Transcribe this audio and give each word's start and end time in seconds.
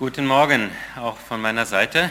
Guten 0.00 0.26
Morgen, 0.26 0.70
auch 0.96 1.18
von 1.18 1.42
meiner 1.42 1.66
Seite. 1.66 2.10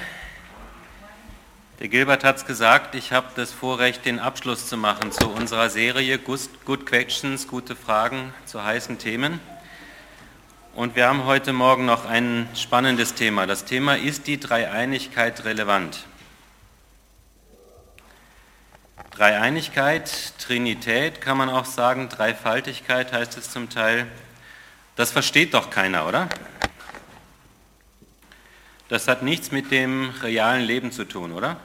Der 1.79 1.87
Gilbert 1.87 2.23
hat 2.23 2.37
es 2.37 2.45
gesagt, 2.45 2.93
ich 2.93 3.11
habe 3.13 3.29
das 3.35 3.51
Vorrecht, 3.51 4.05
den 4.05 4.19
Abschluss 4.19 4.67
zu 4.67 4.77
machen 4.77 5.11
zu 5.11 5.27
unserer 5.27 5.71
Serie 5.71 6.19
Good 6.19 6.85
Questions, 6.85 7.47
gute 7.47 7.75
Fragen 7.75 8.31
zu 8.45 8.63
heißen 8.63 8.99
Themen. 8.99 9.39
Und 10.75 10.95
wir 10.95 11.07
haben 11.07 11.25
heute 11.25 11.51
Morgen 11.51 11.85
noch 11.85 12.05
ein 12.05 12.47
spannendes 12.53 13.15
Thema. 13.15 13.47
Das 13.47 13.65
Thema 13.65 13.97
ist 13.97 14.27
die 14.27 14.39
Dreieinigkeit 14.39 15.43
relevant. 15.43 16.05
Dreieinigkeit, 19.09 20.11
Trinität 20.37 21.21
kann 21.21 21.39
man 21.39 21.49
auch 21.49 21.65
sagen, 21.65 22.07
Dreifaltigkeit 22.07 23.11
heißt 23.11 23.35
es 23.39 23.49
zum 23.49 23.71
Teil. 23.71 24.05
Das 24.95 25.09
versteht 25.09 25.55
doch 25.55 25.71
keiner, 25.71 26.07
oder? 26.07 26.29
Das 28.89 29.07
hat 29.07 29.21
nichts 29.21 29.51
mit 29.51 29.71
dem 29.71 30.09
realen 30.21 30.63
Leben 30.63 30.91
zu 30.91 31.05
tun, 31.05 31.31
oder? 31.31 31.57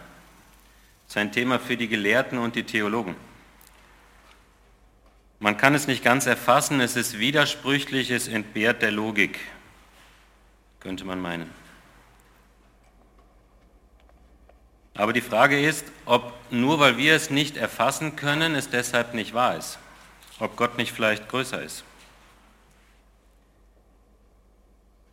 Das 1.06 1.16
ist 1.16 1.16
ein 1.16 1.32
Thema 1.32 1.58
für 1.58 1.76
die 1.76 1.88
Gelehrten 1.88 2.38
und 2.38 2.54
die 2.54 2.64
Theologen. 2.64 3.16
Man 5.40 5.56
kann 5.56 5.74
es 5.74 5.86
nicht 5.86 6.04
ganz 6.04 6.26
erfassen, 6.26 6.80
es 6.80 6.96
ist 6.96 7.18
widersprüchlich, 7.18 8.10
es 8.10 8.28
entbehrt 8.28 8.82
der 8.82 8.92
Logik, 8.92 9.40
könnte 10.80 11.04
man 11.04 11.20
meinen. 11.20 11.50
Aber 14.94 15.12
die 15.12 15.20
Frage 15.20 15.60
ist, 15.60 15.86
ob 16.04 16.32
nur 16.50 16.78
weil 16.78 16.98
wir 16.98 17.14
es 17.14 17.30
nicht 17.30 17.56
erfassen 17.56 18.16
können, 18.16 18.54
es 18.54 18.70
deshalb 18.70 19.12
nicht 19.12 19.34
wahr 19.34 19.56
ist. 19.56 19.78
Ob 20.38 20.56
Gott 20.56 20.78
nicht 20.78 20.92
vielleicht 20.92 21.28
größer 21.28 21.62
ist. 21.62 21.84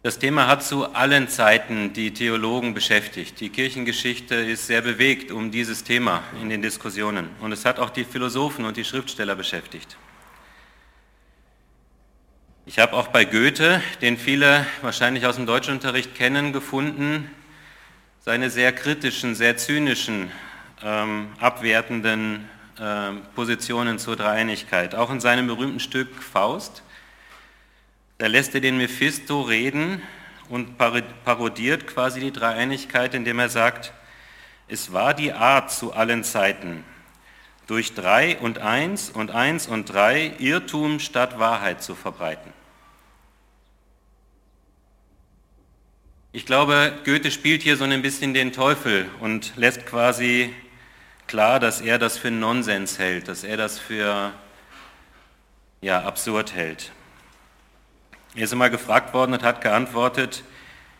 Das 0.03 0.17
Thema 0.17 0.47
hat 0.47 0.63
zu 0.63 0.95
allen 0.95 1.27
Zeiten 1.27 1.94
die 1.94 2.11
Theologen 2.11 2.73
beschäftigt. 2.73 3.39
Die 3.39 3.49
Kirchengeschichte 3.49 4.33
ist 4.33 4.66
sehr 4.66 4.81
bewegt 4.81 5.31
um 5.31 5.52
dieses 5.52 5.83
Thema 5.83 6.23
in 6.41 6.49
den 6.49 6.63
Diskussionen 6.63 7.30
und 7.39 7.52
es 7.52 7.66
hat 7.66 7.77
auch 7.77 7.91
die 7.91 8.03
Philosophen 8.03 8.66
und 8.66 8.77
die 8.77 8.83
Schriftsteller 8.83 9.35
beschäftigt. 9.35 9.97
Ich 12.66 12.79
habe 12.79 12.94
auch 12.94 13.09
bei 13.09 13.25
Goethe, 13.25 13.83
den 14.02 14.17
viele 14.17 14.66
wahrscheinlich 14.81 15.27
aus 15.27 15.35
dem 15.35 15.45
Deutschunterricht 15.45 16.16
kennen, 16.16 16.52
gefunden, 16.52 17.29
seine 18.22 18.49
sehr 18.49 18.72
kritischen, 18.72 19.35
sehr 19.35 19.57
zynischen, 19.57 20.31
ähm, 20.81 21.27
abwertenden 21.39 22.49
äh, 22.79 23.11
Positionen 23.35 23.99
zur 23.99 24.16
Dreieinigkeit. 24.16 24.95
Auch 24.95 25.11
in 25.11 25.19
seinem 25.19 25.45
berühmten 25.45 25.79
Stück 25.79 26.23
Faust 26.23 26.81
da 28.22 28.27
lässt 28.27 28.53
er 28.53 28.61
den 28.61 28.77
Mephisto 28.77 29.41
reden 29.41 30.00
und 30.47 30.77
parodiert 30.77 31.88
quasi 31.88 32.19
die 32.19 32.31
Dreieinigkeit, 32.31 33.16
indem 33.16 33.39
er 33.39 33.50
sagt, 33.50 33.94
es 34.67 34.94
war 34.94 35.16
die 35.16 35.33
Art 35.33 35.72
zu 35.72 35.94
allen 35.94 36.23
Zeiten, 36.23 36.86
durch 37.66 37.95
drei 37.95 38.38
und 38.38 38.59
eins 38.59 39.09
und 39.09 39.31
eins 39.31 39.66
und 39.66 39.91
drei 39.91 40.36
Irrtum 40.38 41.00
statt 41.00 41.39
Wahrheit 41.39 41.81
zu 41.81 41.95
verbreiten. 41.95 42.53
Ich 46.31 46.45
glaube, 46.45 46.94
Goethe 47.06 47.31
spielt 47.31 47.63
hier 47.63 47.75
so 47.75 47.85
ein 47.85 48.03
bisschen 48.03 48.35
den 48.35 48.53
Teufel 48.53 49.09
und 49.19 49.53
lässt 49.56 49.88
quasi 49.88 50.53
klar, 51.25 51.59
dass 51.59 51.81
er 51.81 51.97
das 51.97 52.19
für 52.19 52.30
Nonsens 52.30 53.00
hält, 53.00 53.28
dass 53.28 53.44
er 53.44 53.58
das 53.58 53.80
für 53.80 54.31
ja, 55.81 56.03
absurd 56.03 56.53
hält. 56.53 56.91
Er 58.34 58.44
ist 58.44 58.54
einmal 58.54 58.70
gefragt 58.70 59.14
worden 59.14 59.34
und 59.34 59.44
hat 59.44 59.60
geantwortet, 59.60 60.46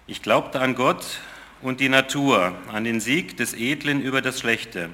ich 0.06 0.22
glaubte 0.22 0.60
an 0.60 0.76
Gott 0.76 1.20
und 1.62 1.80
die 1.80 1.88
Natur, 1.88 2.54
an 2.70 2.84
den 2.84 3.00
Sieg 3.00 3.38
des 3.38 3.54
Edlen 3.54 4.02
über 4.02 4.22
das 4.22 4.42
Schlechte. 4.42 4.90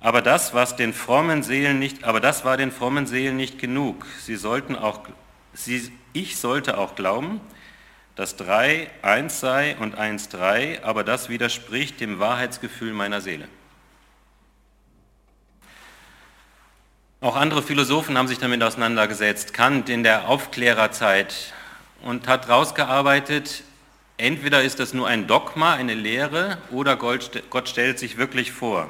Aber 0.00 0.22
das, 0.22 0.54
was 0.54 0.74
den 0.74 0.92
frommen 0.92 1.44
Seelen 1.44 1.78
nicht, 1.78 2.02
aber 2.02 2.18
das 2.18 2.44
war 2.44 2.56
den 2.56 2.72
frommen 2.72 3.06
Seelen 3.06 3.36
nicht 3.36 3.60
genug. 3.60 4.04
Sie 4.18 4.34
sollten 4.34 4.74
auch, 4.74 5.02
sie, 5.52 5.92
ich 6.12 6.36
sollte 6.36 6.78
auch 6.78 6.96
glauben, 6.96 7.40
dass 8.16 8.34
drei 8.34 8.90
eins 9.02 9.38
sei 9.38 9.76
und 9.76 9.94
eins 9.94 10.28
drei, 10.28 10.82
aber 10.82 11.04
das 11.04 11.28
widerspricht 11.28 12.00
dem 12.00 12.18
Wahrheitsgefühl 12.18 12.92
meiner 12.92 13.20
Seele. 13.20 13.46
Auch 17.22 17.36
andere 17.36 17.62
Philosophen 17.62 18.18
haben 18.18 18.26
sich 18.26 18.38
damit 18.38 18.64
auseinandergesetzt. 18.64 19.54
Kant 19.54 19.88
in 19.88 20.02
der 20.02 20.28
Aufklärerzeit 20.28 21.54
und 22.02 22.26
hat 22.26 22.48
herausgearbeitet, 22.48 23.62
entweder 24.16 24.64
ist 24.64 24.80
das 24.80 24.92
nur 24.92 25.06
ein 25.06 25.28
Dogma, 25.28 25.74
eine 25.74 25.94
Lehre, 25.94 26.58
oder 26.72 26.96
Gott 26.96 27.68
stellt 27.68 28.00
sich 28.00 28.16
wirklich 28.18 28.50
vor. 28.50 28.88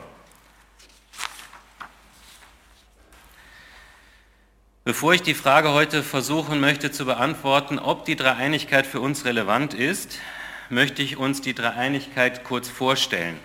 Bevor 4.84 5.12
ich 5.12 5.20
die 5.20 5.34
Frage 5.34 5.72
heute 5.72 6.02
versuchen 6.02 6.58
möchte 6.58 6.90
zu 6.90 7.04
beantworten, 7.04 7.78
ob 7.78 8.06
die 8.06 8.16
Dreieinigkeit 8.16 8.86
für 8.86 9.00
uns 9.00 9.26
relevant 9.26 9.74
ist, 9.74 10.18
möchte 10.70 11.02
ich 11.02 11.18
uns 11.18 11.42
die 11.42 11.54
Dreieinigkeit 11.54 12.44
kurz 12.44 12.70
vorstellen 12.70 13.38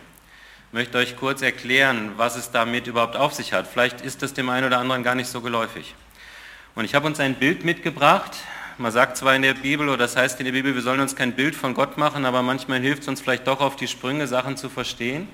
möchte 0.72 0.98
euch 0.98 1.16
kurz 1.16 1.42
erklären, 1.42 2.12
was 2.18 2.36
es 2.36 2.52
damit 2.52 2.88
überhaupt 2.88 3.16
auf 3.16 3.34
sich 3.34 3.54
hat. 3.54 3.68
Vielleicht 3.68 4.02
ist 4.02 4.22
das 4.22 4.34
dem 4.34 4.50
einen 4.50 4.68
oder 4.68 4.80
anderen 4.80 5.04
gar 5.04 5.16
nicht 5.16 5.30
so 5.30 5.42
geläufig. 5.42 5.96
Und 6.76 6.86
ich 6.86 6.94
habe 6.94 7.08
uns 7.08 7.20
ein 7.20 7.36
Bild 7.36 7.64
mitgebracht. 7.64 8.38
Man 8.78 8.92
sagt 8.92 9.18
zwar 9.18 9.36
in 9.36 9.42
der 9.42 9.56
Bibel, 9.56 9.90
oder 9.90 9.98
das 9.98 10.16
heißt 10.16 10.40
in 10.40 10.46
der 10.46 10.52
Bibel, 10.52 10.76
wir 10.76 10.82
sollen 10.82 11.00
uns 11.00 11.16
kein 11.16 11.34
Bild 11.34 11.56
von 11.56 11.74
Gott 11.74 11.98
machen, 11.98 12.26
aber 12.26 12.44
manchmal 12.44 12.80
hilft 12.80 13.04
es 13.04 13.08
uns 13.08 13.22
vielleicht 13.22 13.48
doch 13.48 13.60
auf 13.60 13.76
die 13.76 13.88
Sprünge, 13.88 14.28
Sachen 14.28 14.58
zu 14.58 14.70
verstehen. 14.70 15.28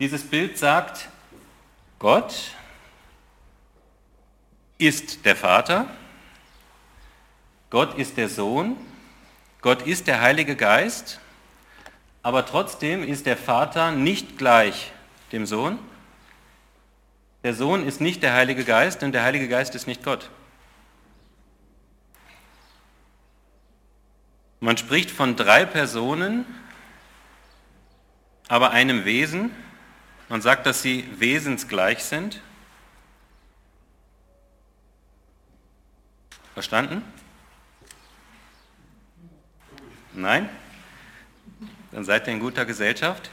Dieses 0.00 0.22
Bild 0.24 0.58
sagt, 0.58 1.08
Gott 1.98 2.34
ist 4.76 5.24
der 5.24 5.36
Vater, 5.36 5.86
Gott 7.70 7.96
ist 7.96 8.16
der 8.16 8.28
Sohn, 8.28 8.76
Gott 9.60 9.82
ist 9.86 10.06
der 10.06 10.20
Heilige 10.20 10.56
Geist 10.56 11.20
aber 12.22 12.44
trotzdem 12.46 13.02
ist 13.02 13.26
der 13.26 13.36
Vater 13.36 13.92
nicht 13.92 14.38
gleich 14.38 14.92
dem 15.32 15.46
Sohn. 15.46 15.78
Der 17.42 17.54
Sohn 17.54 17.86
ist 17.86 18.00
nicht 18.00 18.22
der 18.22 18.34
Heilige 18.34 18.64
Geist 18.64 19.02
und 19.02 19.12
der 19.12 19.22
Heilige 19.22 19.48
Geist 19.48 19.74
ist 19.74 19.86
nicht 19.86 20.02
Gott. 20.02 20.30
Man 24.60 24.76
spricht 24.76 25.10
von 25.10 25.36
drei 25.36 25.64
Personen, 25.64 26.44
aber 28.48 28.72
einem 28.72 29.06
Wesen. 29.06 29.52
Man 30.28 30.42
sagt, 30.42 30.66
dass 30.66 30.82
sie 30.82 31.08
wesensgleich 31.18 32.04
sind. 32.04 32.42
Verstanden? 36.52 37.02
Nein? 40.12 40.50
Dann 41.92 42.04
seid 42.04 42.26
ihr 42.26 42.32
in 42.32 42.40
guter 42.40 42.64
Gesellschaft. 42.64 43.30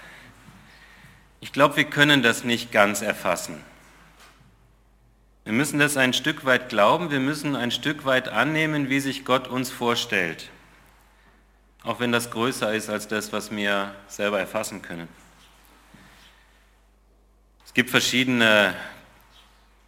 Ich 1.40 1.52
glaube, 1.52 1.78
wir 1.78 1.86
können 1.86 2.24
das 2.24 2.44
nicht 2.44 2.72
ganz 2.72 3.02
erfassen. 3.02 3.64
Wir 5.44 5.54
müssen 5.54 5.80
das 5.80 5.96
ein 5.96 6.12
Stück 6.14 6.44
weit 6.44 6.68
glauben, 6.68 7.10
wir 7.10 7.22
müssen 7.22 7.56
ein 7.56 7.72
Stück 7.72 8.04
weit 8.04 8.28
annehmen, 8.28 8.90
wie 8.90 9.00
sich 9.00 9.24
Gott 9.24 9.48
uns 9.48 9.70
vorstellt. 9.70 10.50
Auch 11.84 12.02
wenn 12.02 12.12
das 12.12 12.32
größer 12.32 12.74
ist 12.74 12.90
als 12.90 13.08
das, 13.08 13.32
was 13.32 13.50
wir 13.50 13.96
selber 14.08 14.40
erfassen 14.40 14.82
können. 14.82 15.08
Es 17.66 17.74
gibt 17.74 17.92
verschiedene 17.92 18.76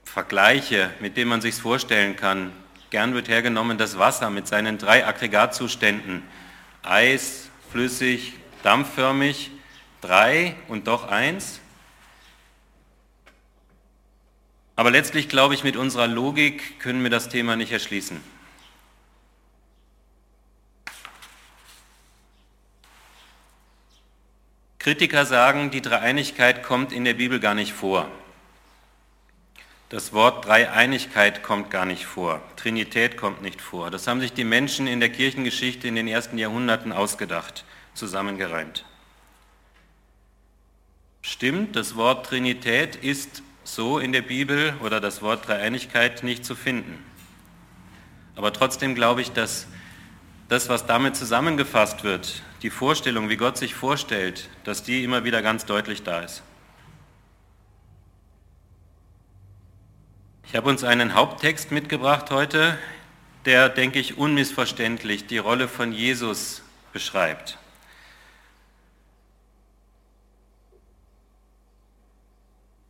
Vergleiche, 0.06 0.92
mit 1.02 1.18
denen 1.18 1.30
man 1.30 1.42
sich 1.42 1.56
vorstellen 1.56 2.16
kann. 2.16 2.54
Gern 2.90 3.14
wird 3.14 3.28
hergenommen 3.28 3.78
das 3.78 4.00
Wasser 4.00 4.30
mit 4.30 4.48
seinen 4.48 4.78
drei 4.78 5.06
Aggregatzuständen. 5.06 6.24
Eis, 6.84 7.50
flüssig, 7.72 8.39
dampfförmig, 8.64 9.52
drei 10.02 10.56
und 10.68 10.88
doch 10.88 11.08
eins. 11.08 11.60
Aber 14.76 14.92
letztlich 14.92 15.28
glaube 15.28 15.54
ich, 15.54 15.64
mit 15.64 15.76
unserer 15.76 16.08
Logik 16.08 16.80
können 16.80 17.04
wir 17.04 17.10
das 17.10 17.30
Thema 17.30 17.56
nicht 17.56 17.72
erschließen. 17.72 18.22
Kritiker 24.80 25.26
sagen, 25.26 25.72
die 25.72 25.82
Dreieinigkeit 25.82 26.64
kommt 26.64 26.94
in 26.94 27.04
der 27.04 27.14
Bibel 27.14 27.42
gar 27.42 27.54
nicht 27.54 27.74
vor. 27.74 28.10
Das 29.90 30.14
Wort 30.14 30.46
Dreieinigkeit 30.46 31.44
kommt 31.44 31.70
gar 31.70 31.86
nicht 31.86 32.06
vor. 32.06 32.42
Trinität 32.56 33.18
kommt 33.18 33.42
nicht 33.42 33.60
vor. 33.60 33.92
Das 33.92 34.08
haben 34.08 34.22
sich 34.22 34.32
die 34.32 34.46
Menschen 34.46 34.88
in 34.88 35.02
der 35.02 35.10
Kirchengeschichte 35.10 35.88
in 35.88 35.96
den 35.96 36.08
ersten 36.08 36.38
Jahrhunderten 36.38 36.94
ausgedacht 36.94 37.66
zusammengereimt. 38.00 38.86
Stimmt, 41.22 41.76
das 41.76 41.96
Wort 41.96 42.26
Trinität 42.26 42.96
ist 42.96 43.44
so 43.64 44.00
in 44.00 44.12
der 44.12 44.24
Bibel 44.24 44.74
oder 44.82 45.00
das 45.00 45.22
Wort 45.22 45.48
Dreieinigkeit 45.48 46.24
nicht 46.24 46.44
zu 46.44 46.56
finden. 46.56 47.06
Aber 48.36 48.52
trotzdem 48.54 48.96
glaube 48.96 49.22
ich, 49.22 49.32
dass 49.32 49.68
das, 50.48 50.70
was 50.70 50.88
damit 50.88 51.16
zusammengefasst 51.16 52.04
wird, 52.04 52.42
die 52.64 52.72
Vorstellung, 52.72 53.30
wie 53.30 53.38
Gott 53.38 53.58
sich 53.58 53.76
vorstellt, 53.76 54.50
dass 54.64 54.82
die 54.82 55.04
immer 55.04 55.24
wieder 55.24 55.42
ganz 55.42 55.66
deutlich 55.66 56.02
da 56.02 56.22
ist. 56.22 56.42
Ich 60.46 60.56
habe 60.56 60.68
uns 60.68 60.84
einen 60.84 61.14
Haupttext 61.14 61.72
mitgebracht 61.72 62.32
heute, 62.32 62.80
der, 63.46 63.70
denke 63.70 64.00
ich, 64.00 64.18
unmissverständlich 64.18 65.28
die 65.28 65.38
Rolle 65.38 65.68
von 65.68 65.92
Jesus 65.94 66.64
beschreibt. 66.92 67.59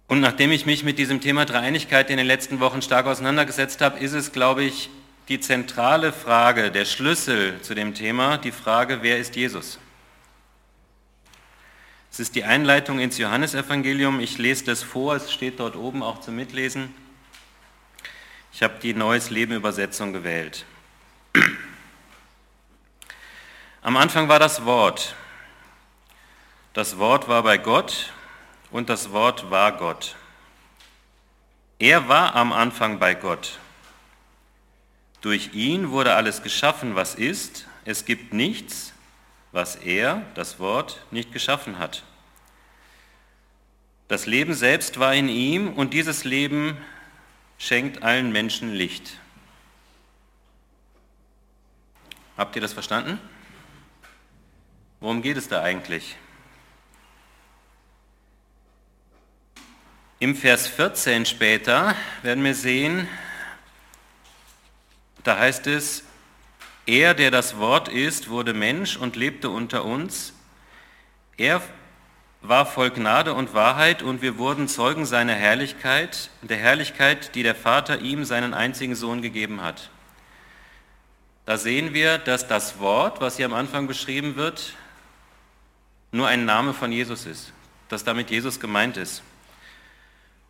Und 0.09 0.21
nachdem 0.21 0.51
ich 0.51 0.65
mich 0.65 0.83
mit 0.83 0.97
diesem 0.97 1.21
Thema 1.21 1.45
Dreieinigkeit 1.45 2.09
in 2.09 2.17
den 2.17 2.25
letzten 2.25 2.59
Wochen 2.59 2.81
stark 2.81 3.05
auseinandergesetzt 3.05 3.79
habe, 3.79 3.99
ist 3.99 4.13
es, 4.13 4.31
glaube 4.31 4.63
ich, 4.63 4.89
die 5.27 5.39
zentrale 5.39 6.11
Frage, 6.11 6.71
der 6.71 6.85
Schlüssel 6.85 7.61
zu 7.61 7.75
dem 7.75 7.93
Thema, 7.93 8.39
die 8.39 8.51
Frage, 8.51 9.03
wer 9.03 9.19
ist 9.19 9.35
Jesus? 9.35 9.77
Es 12.11 12.19
ist 12.19 12.33
die 12.33 12.43
Einleitung 12.43 12.97
ins 12.97 13.19
Johannesevangelium. 13.19 14.19
Ich 14.19 14.39
lese 14.39 14.65
das 14.65 14.81
vor, 14.81 15.15
es 15.15 15.31
steht 15.31 15.59
dort 15.59 15.75
oben 15.75 16.01
auch 16.01 16.21
zum 16.21 16.35
Mitlesen. 16.35 16.91
Ich 18.51 18.63
habe 18.63 18.79
die 18.81 18.95
Neues 18.95 19.29
Leben 19.29 19.53
Übersetzung 19.53 20.11
gewählt. 20.11 20.65
Am 23.83 23.95
Anfang 23.95 24.27
war 24.27 24.39
das 24.39 24.65
Wort. 24.65 25.13
Das 26.73 26.97
Wort 26.97 27.27
war 27.27 27.43
bei 27.43 27.59
Gott 27.59 28.11
und 28.71 28.89
das 28.89 29.11
Wort 29.11 29.49
war 29.49 29.71
Gott. 29.77 30.15
Er 31.79 32.07
war 32.07 32.35
am 32.35 32.51
Anfang 32.51 32.99
bei 32.99 33.13
Gott. 33.15 33.59
Durch 35.21 35.53
ihn 35.53 35.91
wurde 35.91 36.15
alles 36.15 36.43
geschaffen, 36.43 36.95
was 36.95 37.15
ist. 37.15 37.67
Es 37.85 38.05
gibt 38.05 38.33
nichts, 38.33 38.93
was 39.51 39.75
er, 39.75 40.23
das 40.35 40.59
Wort, 40.59 41.01
nicht 41.11 41.31
geschaffen 41.31 41.79
hat. 41.79 42.03
Das 44.07 44.25
Leben 44.25 44.53
selbst 44.53 44.99
war 44.99 45.13
in 45.13 45.29
ihm 45.29 45.73
und 45.73 45.93
dieses 45.93 46.23
Leben 46.23 46.77
schenkt 47.57 48.03
allen 48.03 48.31
Menschen 48.31 48.73
Licht. 48.73 49.17
Habt 52.37 52.55
ihr 52.55 52.61
das 52.61 52.73
verstanden? 52.73 53.19
Worum 54.99 55.21
geht 55.21 55.37
es 55.37 55.47
da 55.47 55.61
eigentlich? 55.61 56.15
Im 60.21 60.35
Vers 60.35 60.67
14 60.67 61.25
später 61.25 61.95
werden 62.23 62.43
wir 62.43 62.53
sehen, 62.53 63.07
da 65.23 65.37
heißt 65.37 65.65
es, 65.67 66.03
er, 66.85 67.13
der 67.13 67.31
das 67.31 67.57
Wort 67.57 67.87
ist, 67.87 68.27
wurde 68.27 68.53
Mensch 68.53 68.97
und 68.97 69.15
lebte 69.15 69.49
unter 69.49 69.85
uns. 69.85 70.33
Er 71.37 71.61
war 72.41 72.65
voll 72.65 72.89
Gnade 72.89 73.33
und 73.33 73.53
Wahrheit 73.53 74.03
und 74.03 74.21
wir 74.21 74.37
wurden 74.37 74.67
Zeugen 74.67 75.05
seiner 75.05 75.35
Herrlichkeit, 75.35 76.29
der 76.41 76.57
Herrlichkeit, 76.57 77.33
die 77.33 77.43
der 77.43 77.55
Vater 77.55 78.01
ihm, 78.01 78.25
seinen 78.25 78.53
einzigen 78.53 78.95
Sohn, 78.95 79.21
gegeben 79.21 79.61
hat. 79.61 79.89
Da 81.45 81.57
sehen 81.57 81.93
wir, 81.93 82.17
dass 82.17 82.45
das 82.45 82.79
Wort, 82.79 83.21
was 83.21 83.37
hier 83.37 83.45
am 83.45 83.53
Anfang 83.53 83.87
beschrieben 83.87 84.35
wird, 84.35 84.73
nur 86.11 86.27
ein 86.27 86.43
Name 86.43 86.73
von 86.73 86.91
Jesus 86.91 87.25
ist, 87.25 87.53
dass 87.87 88.03
damit 88.03 88.29
Jesus 88.31 88.59
gemeint 88.59 88.97
ist. 88.97 89.23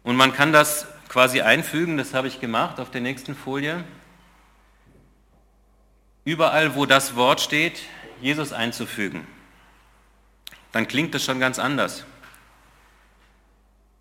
Und 0.10 0.16
man 0.16 0.34
kann 0.34 0.52
das 0.52 0.88
quasi 1.08 1.42
einfügen, 1.42 1.96
das 1.96 2.16
habe 2.16 2.28
ich 2.28 2.40
gemacht 2.40 2.80
auf 2.80 2.90
der 2.90 3.00
nächsten 3.00 3.36
Folie. 3.36 3.84
Überall, 6.26 6.74
wo 6.74 6.88
das 6.88 7.16
Wort 7.16 7.42
steht, 7.42 7.82
Jesus 8.20 8.52
einzufügen. 8.52 9.28
Dann 10.72 10.88
klingt 10.88 11.14
das 11.14 11.24
schon 11.24 11.40
ganz 11.40 11.60
anders. 11.60 12.06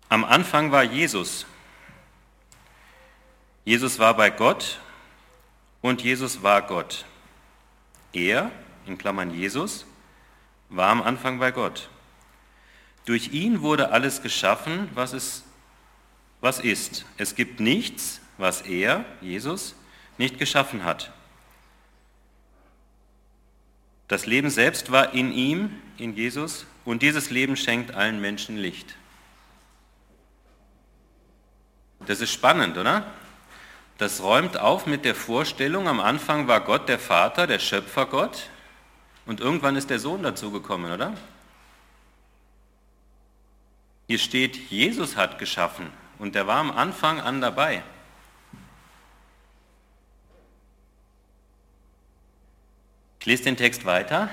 Am 0.09 0.25
Anfang 0.25 0.71
war 0.71 0.81
Jesus. 0.81 1.45
Jesus 3.63 3.99
war 3.99 4.15
bei 4.15 4.31
Gott 4.31 4.79
und 5.81 6.01
Jesus 6.01 6.41
war 6.41 6.63
Gott. 6.63 7.05
Er, 8.13 8.49
in 8.87 8.97
Klammern 8.97 9.29
Jesus, 9.29 9.85
war 10.69 10.89
am 10.89 11.03
Anfang 11.03 11.37
bei 11.37 11.51
Gott. 11.51 11.87
Durch 13.05 13.27
ihn 13.27 13.61
wurde 13.61 13.91
alles 13.91 14.23
geschaffen, 14.23 14.89
was 14.95 15.13
es 15.13 15.43
was 16.41 16.59
ist. 16.59 17.05
Es 17.17 17.35
gibt 17.35 17.59
nichts, 17.59 18.21
was 18.37 18.61
er, 18.61 19.05
Jesus, 19.21 19.75
nicht 20.17 20.37
geschaffen 20.37 20.83
hat. 20.83 21.11
Das 24.07 24.25
Leben 24.25 24.49
selbst 24.49 24.91
war 24.91 25.13
in 25.13 25.31
ihm, 25.31 25.75
in 25.97 26.15
Jesus, 26.15 26.65
und 26.85 27.01
dieses 27.03 27.29
Leben 27.29 27.55
schenkt 27.55 27.93
allen 27.93 28.19
Menschen 28.19 28.57
Licht. 28.57 28.95
Das 32.07 32.21
ist 32.21 32.31
spannend, 32.31 32.77
oder? 32.77 33.05
Das 33.97 34.23
räumt 34.23 34.57
auf 34.57 34.85
mit 34.85 35.03
der 35.03 35.13
Vorstellung, 35.13 35.87
am 35.87 35.99
Anfang 35.99 36.47
war 36.47 36.61
Gott 36.61 36.87
der 36.87 36.99
Vater, 36.99 37.45
der 37.45 37.59
Schöpfergott, 37.59 38.49
und 39.25 39.41
irgendwann 39.41 39.75
ist 39.75 39.89
der 39.89 39.99
Sohn 39.99 40.23
dazugekommen, 40.23 40.91
oder? 40.91 41.13
Hier 44.07 44.17
steht, 44.17 44.55
Jesus 44.71 45.17
hat 45.17 45.37
geschaffen 45.37 45.91
und 46.19 46.35
der 46.35 46.45
war 46.45 46.57
am 46.57 46.71
Anfang 46.71 47.19
an 47.19 47.41
dabei. 47.41 47.81
Ich 53.19 53.25
lese 53.25 53.43
den 53.43 53.57
Text 53.57 53.85
weiter. 53.85 54.29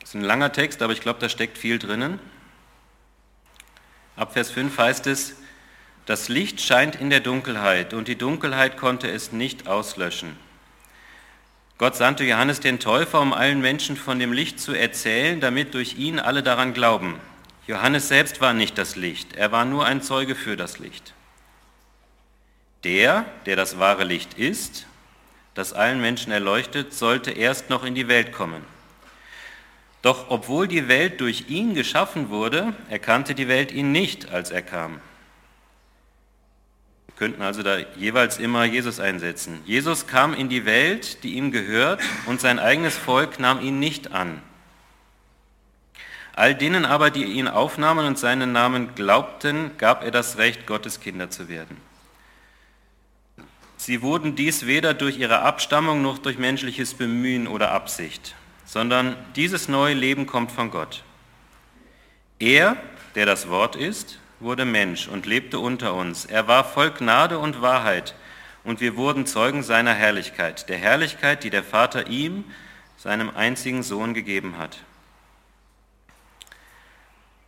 Das 0.00 0.10
ist 0.10 0.14
ein 0.14 0.22
langer 0.22 0.52
Text, 0.52 0.82
aber 0.82 0.92
ich 0.92 1.00
glaube, 1.00 1.20
da 1.20 1.28
steckt 1.28 1.58
viel 1.58 1.78
drinnen. 1.78 2.18
Ab 4.16 4.32
Vers 4.32 4.50
5 4.50 4.76
heißt 4.76 5.06
es, 5.06 5.36
das 6.06 6.28
Licht 6.28 6.60
scheint 6.60 6.96
in 6.96 7.10
der 7.10 7.20
Dunkelheit 7.20 7.94
und 7.94 8.08
die 8.08 8.16
Dunkelheit 8.16 8.76
konnte 8.76 9.08
es 9.08 9.32
nicht 9.32 9.68
auslöschen. 9.68 10.36
Gott 11.78 11.96
sandte 11.96 12.24
Johannes 12.24 12.60
den 12.60 12.80
Täufer, 12.80 13.20
um 13.20 13.32
allen 13.32 13.60
Menschen 13.60 13.96
von 13.96 14.18
dem 14.18 14.32
Licht 14.32 14.60
zu 14.60 14.72
erzählen, 14.72 15.40
damit 15.40 15.74
durch 15.74 15.96
ihn 15.96 16.18
alle 16.18 16.42
daran 16.42 16.74
glauben. 16.74 17.18
Johannes 17.66 18.08
selbst 18.08 18.40
war 18.40 18.54
nicht 18.54 18.76
das 18.76 18.96
Licht, 18.96 19.36
er 19.36 19.52
war 19.52 19.64
nur 19.64 19.86
ein 19.86 20.02
Zeuge 20.02 20.34
für 20.34 20.56
das 20.56 20.78
Licht. 20.78 21.14
Der, 22.84 23.24
der 23.46 23.54
das 23.54 23.78
wahre 23.78 24.04
Licht 24.04 24.34
ist, 24.34 24.86
das 25.54 25.72
allen 25.72 26.00
Menschen 26.00 26.32
erleuchtet, 26.32 26.92
sollte 26.92 27.30
erst 27.30 27.70
noch 27.70 27.84
in 27.84 27.94
die 27.94 28.08
Welt 28.08 28.32
kommen. 28.32 28.64
Doch 30.00 30.30
obwohl 30.30 30.66
die 30.66 30.88
Welt 30.88 31.20
durch 31.20 31.44
ihn 31.48 31.74
geschaffen 31.74 32.28
wurde, 32.28 32.74
erkannte 32.88 33.36
die 33.36 33.46
Welt 33.46 33.70
ihn 33.70 33.92
nicht, 33.92 34.30
als 34.30 34.50
er 34.50 34.62
kam. 34.62 35.00
Wir 37.06 37.14
könnten 37.16 37.42
also 37.42 37.62
da 37.62 37.78
jeweils 37.96 38.38
immer 38.38 38.64
Jesus 38.64 38.98
einsetzen. 38.98 39.60
Jesus 39.64 40.08
kam 40.08 40.34
in 40.34 40.48
die 40.48 40.64
Welt, 40.64 41.22
die 41.22 41.34
ihm 41.34 41.52
gehört, 41.52 42.00
und 42.26 42.40
sein 42.40 42.58
eigenes 42.58 42.96
Volk 42.96 43.38
nahm 43.38 43.60
ihn 43.60 43.78
nicht 43.78 44.10
an. 44.10 44.42
All 46.34 46.54
denen 46.54 46.84
aber, 46.84 47.10
die 47.10 47.24
ihn 47.24 47.48
aufnahmen 47.48 48.06
und 48.06 48.18
seinen 48.18 48.52
Namen 48.52 48.94
glaubten, 48.94 49.70
gab 49.76 50.02
er 50.02 50.10
das 50.10 50.38
Recht, 50.38 50.66
Gottes 50.66 51.00
Kinder 51.00 51.28
zu 51.30 51.48
werden. 51.48 51.76
Sie 53.76 54.00
wurden 54.00 54.36
dies 54.36 54.66
weder 54.66 54.94
durch 54.94 55.18
ihre 55.18 55.40
Abstammung 55.40 56.02
noch 56.02 56.18
durch 56.18 56.38
menschliches 56.38 56.94
Bemühen 56.94 57.48
oder 57.48 57.72
Absicht, 57.72 58.34
sondern 58.64 59.16
dieses 59.34 59.68
neue 59.68 59.94
Leben 59.94 60.26
kommt 60.26 60.52
von 60.52 60.70
Gott. 60.70 61.02
Er, 62.38 62.76
der 63.14 63.26
das 63.26 63.48
Wort 63.48 63.76
ist, 63.76 64.18
wurde 64.40 64.64
Mensch 64.64 65.08
und 65.08 65.26
lebte 65.26 65.58
unter 65.58 65.94
uns. 65.94 66.24
Er 66.24 66.48
war 66.48 66.64
voll 66.64 66.92
Gnade 66.92 67.38
und 67.38 67.60
Wahrheit 67.60 68.14
und 68.64 68.80
wir 68.80 68.96
wurden 68.96 69.26
Zeugen 69.26 69.62
seiner 69.62 69.94
Herrlichkeit, 69.94 70.68
der 70.68 70.78
Herrlichkeit, 70.78 71.44
die 71.44 71.50
der 71.50 71.64
Vater 71.64 72.06
ihm, 72.06 72.44
seinem 72.96 73.30
einzigen 73.30 73.82
Sohn, 73.82 74.14
gegeben 74.14 74.58
hat. 74.58 74.78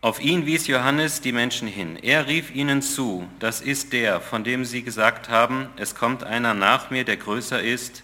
Auf 0.05 0.21
ihn 0.21 0.45
wies 0.45 0.67
Johannes 0.67 1.21
die 1.21 1.31
Menschen 1.31 1.67
hin. 1.67 1.97
Er 1.99 2.27
rief 2.27 2.53
ihnen 2.53 2.83
zu, 2.83 3.27
das 3.39 3.59
ist 3.59 3.91
der, 3.91 4.21
von 4.21 4.43
dem 4.43 4.63
sie 4.63 4.83
gesagt 4.83 5.29
haben, 5.29 5.67
es 5.77 5.95
kommt 5.95 6.23
einer 6.23 6.53
nach 6.53 6.91
mir, 6.91 7.05
der 7.05 7.17
größer 7.17 7.59
ist 7.59 8.03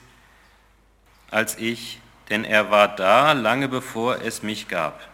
als 1.29 1.60
ich, 1.60 2.00
denn 2.31 2.43
er 2.43 2.72
war 2.72 2.88
da, 2.96 3.34
lange 3.34 3.67
bevor 3.67 4.20
es 4.20 4.41
mich 4.41 4.67
gab. 4.67 5.08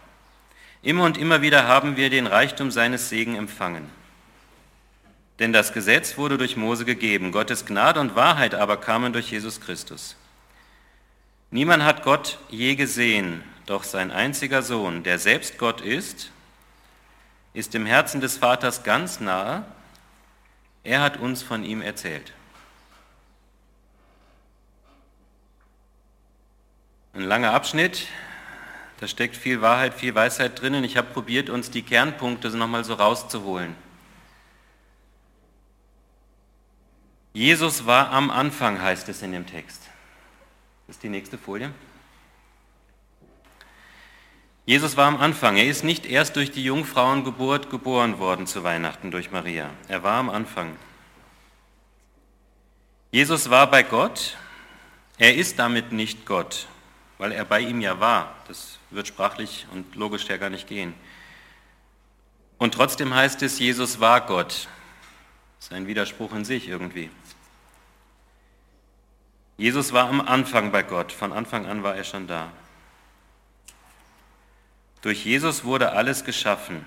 Immer 0.80 1.04
und 1.04 1.18
immer 1.18 1.42
wieder 1.42 1.68
haben 1.68 1.98
wir 1.98 2.08
den 2.08 2.26
Reichtum 2.26 2.70
seines 2.70 3.10
Segen 3.10 3.34
empfangen. 3.34 3.90
Denn 5.40 5.52
das 5.52 5.74
Gesetz 5.74 6.16
wurde 6.16 6.38
durch 6.38 6.56
Mose 6.56 6.86
gegeben, 6.86 7.32
Gottes 7.32 7.66
Gnade 7.66 8.00
und 8.00 8.16
Wahrheit 8.16 8.54
aber 8.54 8.78
kamen 8.78 9.12
durch 9.12 9.30
Jesus 9.30 9.60
Christus. 9.60 10.16
Niemand 11.50 11.84
hat 11.84 12.02
Gott 12.02 12.38
je 12.48 12.76
gesehen, 12.76 13.44
doch 13.66 13.84
sein 13.84 14.10
einziger 14.10 14.62
Sohn, 14.62 15.02
der 15.02 15.18
selbst 15.18 15.58
Gott 15.58 15.82
ist, 15.82 16.30
ist 17.58 17.74
dem 17.74 17.86
Herzen 17.86 18.20
des 18.20 18.36
Vaters 18.36 18.84
ganz 18.84 19.18
nahe. 19.18 19.64
Er 20.84 21.00
hat 21.00 21.16
uns 21.16 21.42
von 21.42 21.64
ihm 21.64 21.82
erzählt. 21.82 22.32
Ein 27.14 27.22
langer 27.22 27.52
Abschnitt, 27.52 28.06
da 29.00 29.08
steckt 29.08 29.36
viel 29.36 29.60
Wahrheit, 29.60 29.94
viel 29.94 30.14
Weisheit 30.14 30.60
drinnen. 30.60 30.84
Ich 30.84 30.96
habe 30.96 31.08
probiert, 31.08 31.50
uns 31.50 31.68
die 31.68 31.82
Kernpunkte 31.82 32.48
nochmal 32.56 32.84
so 32.84 32.94
rauszuholen. 32.94 33.74
Jesus 37.32 37.86
war 37.86 38.10
am 38.10 38.30
Anfang, 38.30 38.80
heißt 38.80 39.08
es 39.08 39.22
in 39.22 39.32
dem 39.32 39.46
Text. 39.46 39.82
Das 40.86 40.94
ist 40.96 41.02
die 41.02 41.08
nächste 41.08 41.36
Folie. 41.36 41.72
Jesus 44.68 44.98
war 44.98 45.06
am 45.06 45.16
Anfang. 45.16 45.56
Er 45.56 45.64
ist 45.64 45.82
nicht 45.82 46.04
erst 46.04 46.36
durch 46.36 46.50
die 46.50 46.62
Jungfrauengeburt 46.62 47.70
geboren 47.70 48.18
worden 48.18 48.46
zu 48.46 48.64
Weihnachten 48.64 49.10
durch 49.10 49.30
Maria. 49.30 49.70
Er 49.88 50.02
war 50.02 50.18
am 50.18 50.28
Anfang. 50.28 50.76
Jesus 53.10 53.48
war 53.48 53.70
bei 53.70 53.82
Gott. 53.82 54.36
Er 55.16 55.34
ist 55.34 55.58
damit 55.58 55.92
nicht 55.92 56.26
Gott, 56.26 56.66
weil 57.16 57.32
er 57.32 57.46
bei 57.46 57.60
ihm 57.60 57.80
ja 57.80 57.98
war. 57.98 58.34
Das 58.46 58.78
wird 58.90 59.08
sprachlich 59.08 59.66
und 59.72 59.94
logisch 59.94 60.28
ja 60.28 60.36
gar 60.36 60.50
nicht 60.50 60.68
gehen. 60.68 60.92
Und 62.58 62.74
trotzdem 62.74 63.14
heißt 63.14 63.40
es, 63.40 63.58
Jesus 63.58 64.00
war 64.00 64.20
Gott. 64.20 64.68
Das 65.56 65.68
ist 65.68 65.72
ein 65.72 65.86
Widerspruch 65.86 66.34
in 66.34 66.44
sich 66.44 66.68
irgendwie. 66.68 67.08
Jesus 69.56 69.94
war 69.94 70.10
am 70.10 70.20
Anfang 70.20 70.72
bei 70.72 70.82
Gott. 70.82 71.10
Von 71.10 71.32
Anfang 71.32 71.64
an 71.64 71.82
war 71.82 71.96
er 71.96 72.04
schon 72.04 72.26
da. 72.26 72.52
Durch 75.02 75.24
Jesus 75.24 75.64
wurde 75.64 75.92
alles 75.92 76.24
geschaffen. 76.24 76.84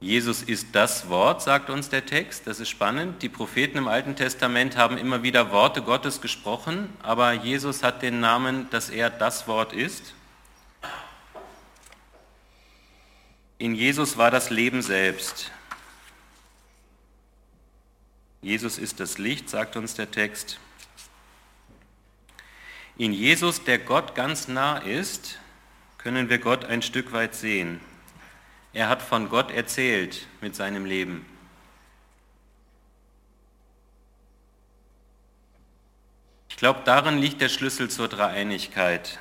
Jesus 0.00 0.42
ist 0.42 0.68
das 0.72 1.10
Wort, 1.10 1.42
sagt 1.42 1.68
uns 1.68 1.90
der 1.90 2.06
Text. 2.06 2.46
Das 2.46 2.58
ist 2.58 2.70
spannend. 2.70 3.20
Die 3.20 3.28
Propheten 3.28 3.76
im 3.76 3.86
Alten 3.86 4.16
Testament 4.16 4.76
haben 4.76 4.96
immer 4.96 5.22
wieder 5.22 5.52
Worte 5.52 5.82
Gottes 5.82 6.22
gesprochen, 6.22 6.88
aber 7.02 7.32
Jesus 7.32 7.82
hat 7.82 8.00
den 8.00 8.18
Namen, 8.18 8.68
dass 8.70 8.88
er 8.88 9.10
das 9.10 9.46
Wort 9.46 9.74
ist. 9.74 10.14
In 13.58 13.74
Jesus 13.74 14.16
war 14.16 14.30
das 14.30 14.48
Leben 14.48 14.80
selbst. 14.80 15.50
Jesus 18.40 18.78
ist 18.78 19.00
das 19.00 19.18
Licht, 19.18 19.50
sagt 19.50 19.76
uns 19.76 19.94
der 19.94 20.10
Text. 20.10 20.58
In 23.00 23.14
Jesus, 23.14 23.64
der 23.64 23.78
Gott 23.78 24.14
ganz 24.14 24.46
nah 24.46 24.76
ist, 24.76 25.38
können 25.96 26.28
wir 26.28 26.36
Gott 26.36 26.66
ein 26.66 26.82
Stück 26.82 27.12
weit 27.12 27.34
sehen. 27.34 27.80
Er 28.74 28.90
hat 28.90 29.00
von 29.00 29.30
Gott 29.30 29.50
erzählt 29.50 30.26
mit 30.42 30.54
seinem 30.54 30.84
Leben. 30.84 31.24
Ich 36.50 36.58
glaube, 36.58 36.82
darin 36.84 37.16
liegt 37.16 37.40
der 37.40 37.48
Schlüssel 37.48 37.88
zur 37.88 38.08
Dreieinigkeit, 38.08 39.18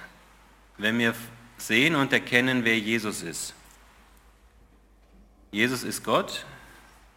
wenn 0.77 0.99
wir 0.99 1.15
sehen 1.55 1.95
und 1.95 2.11
erkennen, 2.11 2.65
wer 2.65 2.77
Jesus 2.77 3.21
ist. 3.21 3.53
Jesus 5.51 5.83
ist 5.83 6.03
Gott, 6.03 6.45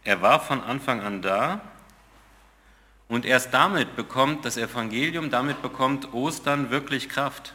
er 0.05 0.21
war 0.21 0.39
von 0.39 0.61
Anfang 0.61 1.01
an 1.01 1.21
da 1.21 1.72
und 3.13 3.27
erst 3.27 3.53
damit 3.53 3.95
bekommt 3.95 4.43
das 4.43 4.57
Evangelium, 4.57 5.29
damit 5.29 5.61
bekommt 5.61 6.15
Ostern 6.15 6.71
wirklich 6.71 7.09
Kraft. 7.09 7.53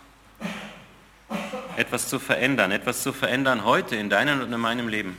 Etwas 1.77 2.09
zu 2.09 2.21
verändern, 2.21 2.71
etwas 2.71 3.03
zu 3.03 3.12
verändern 3.12 3.65
heute 3.65 3.97
in 3.97 4.09
deinem 4.09 4.41
und 4.41 4.53
in 4.53 4.61
meinem 4.61 4.87
Leben. 4.87 5.19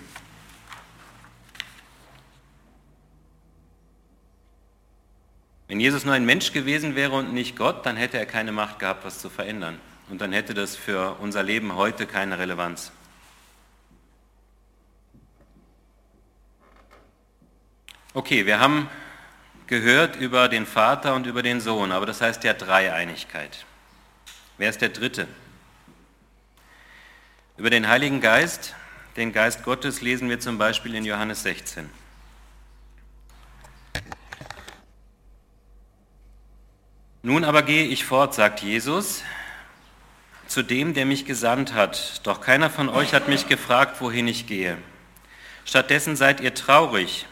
Wenn 5.67 5.81
Jesus 5.81 6.05
nur 6.05 6.13
ein 6.13 6.25
Mensch 6.25 6.53
gewesen 6.53 6.96
wäre 6.96 7.17
und 7.17 7.34
nicht 7.34 7.58
Gott, 7.58 7.86
dann 7.86 7.98
hätte 7.98 8.17
er 8.17 8.25
keine 8.25 8.53
Macht 8.53 8.79
gehabt, 8.79 9.03
was 9.03 9.19
zu 9.19 9.29
verändern. 9.29 9.77
Und 10.10 10.22
dann 10.22 10.31
hätte 10.31 10.53
das 10.53 10.77
für 10.77 11.17
unser 11.19 11.43
Leben 11.43 11.75
heute 11.75 12.05
keine 12.05 12.39
Relevanz. 12.39 12.93
Okay, 18.13 18.46
wir 18.46 18.62
haben 18.62 18.89
gehört 19.69 20.15
über 20.15 20.49
den 20.49 20.65
Vater 20.65 21.13
und 21.13 21.27
über 21.27 21.43
den 21.43 21.61
Sohn, 21.61 21.91
aber 21.91 22.07
das 22.07 22.21
heißt 22.21 22.43
ja 22.43 22.53
Dreieinigkeit. 22.53 23.65
Wer 24.57 24.71
ist 24.71 24.81
der 24.81 24.89
Dritte? 24.89 25.27
Über 27.55 27.69
den 27.69 27.88
Heiligen 27.88 28.19
Geist, 28.19 28.73
den 29.15 29.31
Geist 29.31 29.63
Gottes, 29.63 30.01
lesen 30.01 30.27
wir 30.27 30.39
zum 30.39 30.57
Beispiel 30.57 30.95
in 30.95 31.05
Johannes 31.05 31.43
16. 31.43 31.88
Nun 37.21 37.43
aber 37.43 37.61
gehe 37.61 37.85
ich 37.85 38.05
fort, 38.05 38.33
sagt 38.33 38.61
Jesus, 38.61 39.23
zu 40.47 40.63
dem, 40.63 40.95
der 40.95 41.05
mich 41.05 41.25
gesandt 41.25 41.75
hat. 41.75 42.21
Doch 42.25 42.41
keiner 42.41 42.71
von 42.71 42.89
euch 42.89 43.13
hat 43.13 43.27
mich 43.27 43.47
gefragt, 43.47 44.01
wohin 44.01 44.27
ich 44.27 44.47
gehe. 44.47 44.79
Stattdessen 45.63 46.15
seid 46.15 46.41
ihr 46.41 46.55
traurig, 46.55 47.27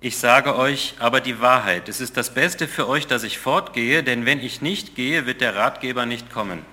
ich 0.00 0.18
sage 0.18 0.56
euch 0.56 0.94
aber 0.98 1.20
die 1.20 1.40
Wahrheit. 1.40 1.88
Es 1.88 2.00
ist 2.00 2.16
das 2.16 2.34
Beste 2.34 2.68
für 2.68 2.88
euch, 2.88 3.06
dass 3.06 3.22
ich 3.22 3.38
fortgehe, 3.38 4.02
denn 4.02 4.26
wenn 4.26 4.40
ich 4.40 4.60
nicht 4.60 4.94
gehe, 4.94 5.26
wird 5.26 5.40
der 5.40 5.56
Ratgeber 5.56 6.06
nicht 6.06 6.30
kommen. 6.30 6.64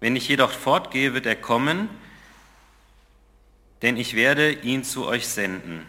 Wenn 0.00 0.14
ich 0.14 0.28
jedoch 0.28 0.52
fortgehe, 0.52 1.14
wird 1.14 1.26
er 1.26 1.36
kommen, 1.36 1.88
denn 3.82 3.96
ich 3.96 4.14
werde 4.14 4.52
ihn 4.52 4.84
zu 4.84 5.06
euch 5.06 5.26
senden. 5.26 5.84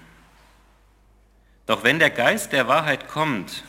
Doch 1.68 1.84
wenn 1.84 2.00
der 2.00 2.10
Geist 2.10 2.52
der 2.52 2.68
Wahrheit 2.68 3.08
kommt, 3.08 3.64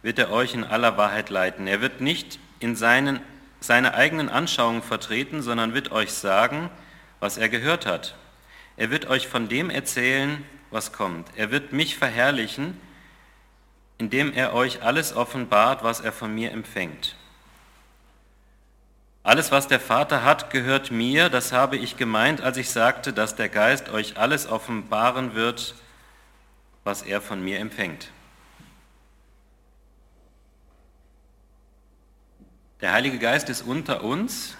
wird 0.00 0.18
er 0.18 0.30
euch 0.30 0.54
in 0.54 0.64
aller 0.64 0.96
Wahrheit 0.96 1.28
leiten. 1.28 1.66
Er 1.66 1.82
wird 1.82 2.00
nicht 2.00 2.38
in 2.60 2.76
seinen, 2.76 3.20
seine 3.60 3.94
eigenen 3.94 4.30
Anschauungen 4.30 4.82
vertreten, 4.82 5.42
sondern 5.42 5.74
wird 5.74 5.92
euch 5.92 6.12
sagen, 6.12 6.70
was 7.20 7.36
er 7.36 7.50
gehört 7.50 7.84
hat. 7.84 8.16
Er 8.76 8.90
wird 8.90 9.06
euch 9.06 9.28
von 9.28 9.48
dem 9.48 9.68
erzählen, 9.68 10.44
was 10.74 10.92
kommt. 10.92 11.28
Er 11.36 11.52
wird 11.52 11.72
mich 11.72 11.96
verherrlichen, 11.96 12.78
indem 13.96 14.32
er 14.32 14.54
euch 14.54 14.82
alles 14.82 15.14
offenbart, 15.14 15.84
was 15.84 16.00
er 16.00 16.12
von 16.12 16.34
mir 16.34 16.50
empfängt. 16.50 17.14
Alles, 19.22 19.52
was 19.52 19.68
der 19.68 19.80
Vater 19.80 20.24
hat, 20.24 20.50
gehört 20.50 20.90
mir, 20.90 21.30
das 21.30 21.52
habe 21.52 21.76
ich 21.76 21.96
gemeint, 21.96 22.42
als 22.42 22.56
ich 22.56 22.70
sagte, 22.70 23.12
dass 23.12 23.36
der 23.36 23.48
Geist 23.48 23.88
euch 23.88 24.18
alles 24.18 24.46
offenbaren 24.46 25.34
wird, 25.34 25.76
was 26.82 27.02
er 27.02 27.22
von 27.22 27.42
mir 27.42 27.60
empfängt. 27.60 28.10
Der 32.80 32.92
Heilige 32.92 33.18
Geist 33.18 33.48
ist 33.48 33.62
unter 33.62 34.02
uns, 34.02 34.56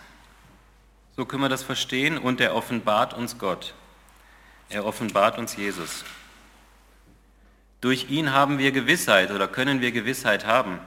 so 1.17 1.27
können 1.27 1.43
wir 1.43 1.51
das 1.51 1.65
verstehen, 1.65 2.17
und 2.17 2.41
er 2.41 2.55
offenbart 2.55 3.13
uns 3.13 3.39
Gott. 3.39 3.75
Er 4.75 4.85
offenbart 4.85 5.39
uns 5.39 5.55
Jesus. 5.55 6.05
Durch 7.81 8.11
ihn 8.11 8.33
haben 8.33 8.59
wir 8.59 8.73
Gewissheit 8.73 9.31
oder 9.31 9.47
können 9.47 9.81
wir 9.81 9.93
Gewissheit 9.93 10.47
haben. 10.47 10.81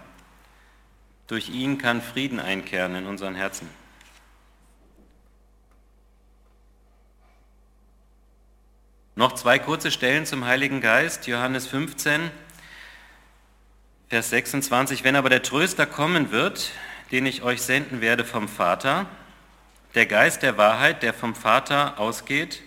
Durch 1.28 1.48
ihn 1.48 1.78
kann 1.78 2.02
Frieden 2.02 2.42
einkehren 2.42 2.96
in 2.96 3.06
unseren 3.06 3.34
Herzen. 3.34 3.70
Noch 9.16 9.36
zwei 9.36 9.58
kurze 9.58 9.90
Stellen 9.90 10.26
zum 10.26 10.44
Heiligen 10.44 10.82
Geist. 10.82 11.26
Johannes 11.26 11.66
15, 11.68 12.30
Vers 14.10 14.30
26. 14.32 15.06
Wenn 15.06 15.16
aber 15.16 15.30
der 15.30 15.44
Tröster 15.44 15.86
kommen 15.86 16.32
wird, 16.32 16.72
den 17.12 17.26
ich 17.26 17.42
euch 17.42 17.62
senden 17.62 18.02
werde 18.02 18.26
vom 18.26 18.50
Vater, 18.50 19.06
der 19.96 20.08
Geist 20.08 20.44
der 20.44 20.58
Wahrheit, 20.58 21.04
der 21.04 21.14
vom 21.14 21.36
Vater 21.36 21.98
ausgeht, 21.98 22.64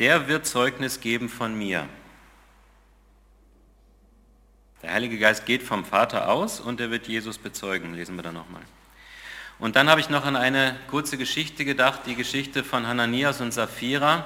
der 0.00 0.28
wird 0.28 0.46
Zeugnis 0.46 1.00
geben 1.00 1.28
von 1.28 1.56
mir. 1.56 1.86
Der 4.82 4.94
Heilige 4.94 5.18
Geist 5.18 5.44
geht 5.44 5.62
vom 5.62 5.84
Vater 5.84 6.30
aus 6.30 6.58
und 6.58 6.80
er 6.80 6.90
wird 6.90 7.06
Jesus 7.06 7.36
bezeugen. 7.36 7.92
Lesen 7.92 8.16
wir 8.16 8.22
da 8.22 8.32
nochmal. 8.32 8.62
Und 9.58 9.76
dann 9.76 9.90
habe 9.90 10.00
ich 10.00 10.08
noch 10.08 10.24
an 10.24 10.36
eine 10.36 10.74
kurze 10.88 11.18
Geschichte 11.18 11.66
gedacht, 11.66 12.00
die 12.06 12.14
Geschichte 12.14 12.64
von 12.64 12.86
Hananias 12.86 13.42
und 13.42 13.52
Sapphira. 13.52 14.24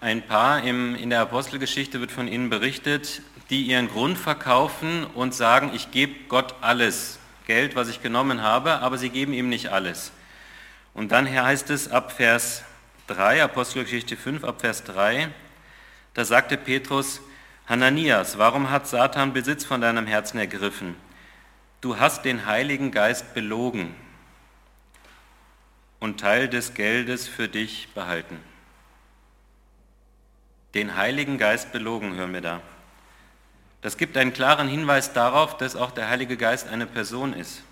Ein 0.00 0.26
Paar 0.26 0.64
im, 0.64 0.94
in 0.94 1.10
der 1.10 1.20
Apostelgeschichte 1.20 2.00
wird 2.00 2.10
von 2.10 2.26
ihnen 2.26 2.48
berichtet, 2.48 3.20
die 3.50 3.64
ihren 3.64 3.88
Grund 3.88 4.16
verkaufen 4.16 5.04
und 5.04 5.34
sagen, 5.34 5.72
ich 5.74 5.90
gebe 5.90 6.14
Gott 6.28 6.54
alles, 6.62 7.18
Geld, 7.46 7.76
was 7.76 7.90
ich 7.90 8.00
genommen 8.00 8.40
habe, 8.40 8.78
aber 8.78 8.96
sie 8.96 9.10
geben 9.10 9.34
ihm 9.34 9.50
nicht 9.50 9.68
alles. 9.68 10.12
Und 10.94 11.12
dann 11.12 11.30
heißt 11.30 11.68
es 11.68 11.90
ab 11.90 12.12
Vers 12.12 12.64
3, 13.10 13.42
Apostelgeschichte 13.42 14.16
5, 14.16 14.44
ab 14.44 14.60
Vers 14.60 14.84
3, 14.84 15.30
da 16.14 16.24
sagte 16.24 16.56
Petrus, 16.56 17.20
Hananias, 17.66 18.38
warum 18.38 18.70
hat 18.70 18.86
Satan 18.86 19.32
Besitz 19.32 19.64
von 19.64 19.80
deinem 19.80 20.06
Herzen 20.06 20.38
ergriffen? 20.38 20.94
Du 21.80 21.98
hast 21.98 22.24
den 22.24 22.46
Heiligen 22.46 22.92
Geist 22.92 23.34
belogen 23.34 23.96
und 25.98 26.20
Teil 26.20 26.48
des 26.48 26.74
Geldes 26.74 27.26
für 27.26 27.48
dich 27.48 27.88
behalten. 27.94 28.38
Den 30.74 30.94
Heiligen 30.94 31.36
Geist 31.36 31.72
belogen, 31.72 32.14
hören 32.14 32.32
wir 32.32 32.42
da. 32.42 32.60
Das 33.82 33.96
gibt 33.96 34.16
einen 34.16 34.32
klaren 34.32 34.68
Hinweis 34.68 35.12
darauf, 35.12 35.56
dass 35.56 35.74
auch 35.74 35.90
der 35.90 36.08
Heilige 36.08 36.36
Geist 36.36 36.68
eine 36.68 36.86
Person 36.86 37.32
ist. 37.32 37.64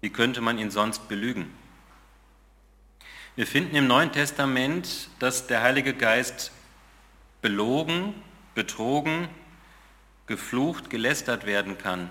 Wie 0.00 0.10
könnte 0.10 0.40
man 0.40 0.58
ihn 0.58 0.70
sonst 0.70 1.08
belügen? 1.08 1.63
Wir 3.36 3.48
finden 3.48 3.74
im 3.74 3.88
Neuen 3.88 4.12
Testament, 4.12 5.08
dass 5.18 5.48
der 5.48 5.62
Heilige 5.62 5.92
Geist 5.92 6.52
belogen, 7.42 8.14
betrogen, 8.54 9.28
geflucht, 10.26 10.88
gelästert 10.88 11.44
werden 11.44 11.76
kann. 11.76 12.10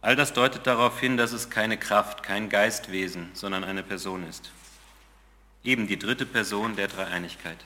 All 0.00 0.16
das 0.16 0.32
deutet 0.32 0.66
darauf 0.66 0.98
hin, 0.98 1.18
dass 1.18 1.32
es 1.32 1.50
keine 1.50 1.76
Kraft, 1.76 2.22
kein 2.22 2.48
Geistwesen, 2.48 3.30
sondern 3.34 3.64
eine 3.64 3.82
Person 3.82 4.26
ist. 4.26 4.50
Eben 5.62 5.86
die 5.86 5.98
dritte 5.98 6.24
Person 6.24 6.74
der 6.74 6.88
Dreieinigkeit. 6.88 7.58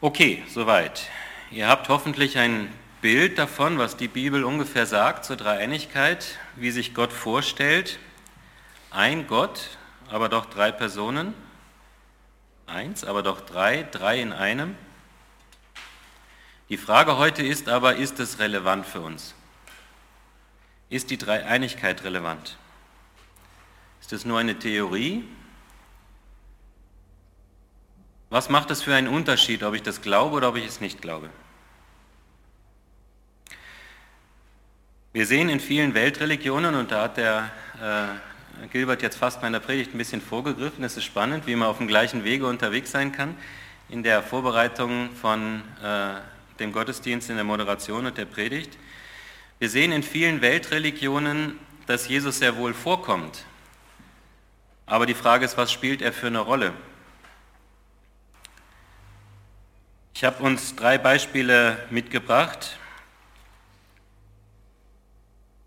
Okay, 0.00 0.44
soweit. 0.48 1.10
Ihr 1.50 1.66
habt 1.66 1.88
hoffentlich 1.88 2.38
ein 2.38 2.72
Bild 3.00 3.38
davon, 3.38 3.78
was 3.78 3.96
die 3.96 4.08
Bibel 4.08 4.44
ungefähr 4.44 4.84
sagt 4.84 5.24
zur 5.24 5.36
Dreieinigkeit, 5.36 6.38
wie 6.56 6.70
sich 6.70 6.92
Gott 6.92 7.14
vorstellt. 7.14 7.98
Ein 8.90 9.26
Gott, 9.26 9.78
aber 10.10 10.28
doch 10.28 10.44
drei 10.44 10.70
Personen. 10.70 11.32
Eins, 12.66 13.04
aber 13.04 13.22
doch 13.22 13.40
drei, 13.40 13.84
drei 13.84 14.20
in 14.20 14.34
einem. 14.34 14.76
Die 16.68 16.76
Frage 16.76 17.16
heute 17.16 17.42
ist 17.42 17.70
aber, 17.70 17.96
ist 17.96 18.20
es 18.20 18.38
relevant 18.38 18.84
für 18.84 19.00
uns? 19.00 19.34
Ist 20.90 21.10
die 21.10 21.18
Dreieinigkeit 21.18 22.04
relevant? 22.04 22.58
Ist 24.02 24.12
es 24.12 24.26
nur 24.26 24.38
eine 24.38 24.58
Theorie? 24.58 25.24
Was 28.28 28.50
macht 28.50 28.70
es 28.70 28.82
für 28.82 28.94
einen 28.94 29.08
Unterschied, 29.08 29.62
ob 29.62 29.74
ich 29.74 29.82
das 29.82 30.02
glaube 30.02 30.36
oder 30.36 30.50
ob 30.50 30.56
ich 30.56 30.66
es 30.66 30.80
nicht 30.80 31.00
glaube? 31.00 31.30
Wir 35.12 35.26
sehen 35.26 35.48
in 35.48 35.58
vielen 35.58 35.94
Weltreligionen, 35.94 36.76
und 36.76 36.92
da 36.92 37.02
hat 37.02 37.16
der 37.16 37.50
äh, 37.82 38.68
Gilbert 38.68 39.02
jetzt 39.02 39.16
fast 39.16 39.42
meiner 39.42 39.58
Predigt 39.58 39.92
ein 39.92 39.98
bisschen 39.98 40.20
vorgegriffen, 40.20 40.84
es 40.84 40.96
ist 40.96 41.02
spannend, 41.02 41.48
wie 41.48 41.56
man 41.56 41.66
auf 41.66 41.78
dem 41.78 41.88
gleichen 41.88 42.22
Wege 42.22 42.46
unterwegs 42.46 42.92
sein 42.92 43.10
kann. 43.10 43.36
In 43.88 44.04
der 44.04 44.22
Vorbereitung 44.22 45.10
von 45.20 45.62
äh, 45.82 46.20
dem 46.60 46.70
Gottesdienst, 46.70 47.28
in 47.28 47.34
der 47.34 47.44
Moderation 47.44 48.06
und 48.06 48.18
der 48.18 48.24
Predigt. 48.24 48.78
Wir 49.58 49.68
sehen 49.68 49.90
in 49.90 50.04
vielen 50.04 50.42
Weltreligionen, 50.42 51.58
dass 51.86 52.06
Jesus 52.06 52.38
sehr 52.38 52.56
wohl 52.56 52.72
vorkommt. 52.72 53.46
Aber 54.86 55.06
die 55.06 55.14
Frage 55.14 55.44
ist, 55.44 55.56
was 55.56 55.72
spielt 55.72 56.02
er 56.02 56.12
für 56.12 56.28
eine 56.28 56.38
Rolle? 56.38 56.72
Ich 60.14 60.22
habe 60.22 60.40
uns 60.44 60.76
drei 60.76 60.98
Beispiele 60.98 61.78
mitgebracht. 61.90 62.76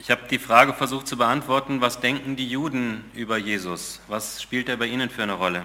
Ich 0.03 0.11
habe 0.11 0.23
die 0.29 0.37
Frage 0.37 0.73
versucht 0.73 1.07
zu 1.07 1.15
beantworten, 1.15 1.79
was 1.79 2.01
denken 2.01 2.35
die 2.35 2.49
Juden 2.49 3.05
über 3.13 3.37
Jesus? 3.37 4.01
Was 4.09 4.41
spielt 4.41 4.67
er 4.67 4.75
bei 4.75 4.87
ihnen 4.87 5.09
für 5.09 5.23
eine 5.23 5.31
Rolle? 5.31 5.63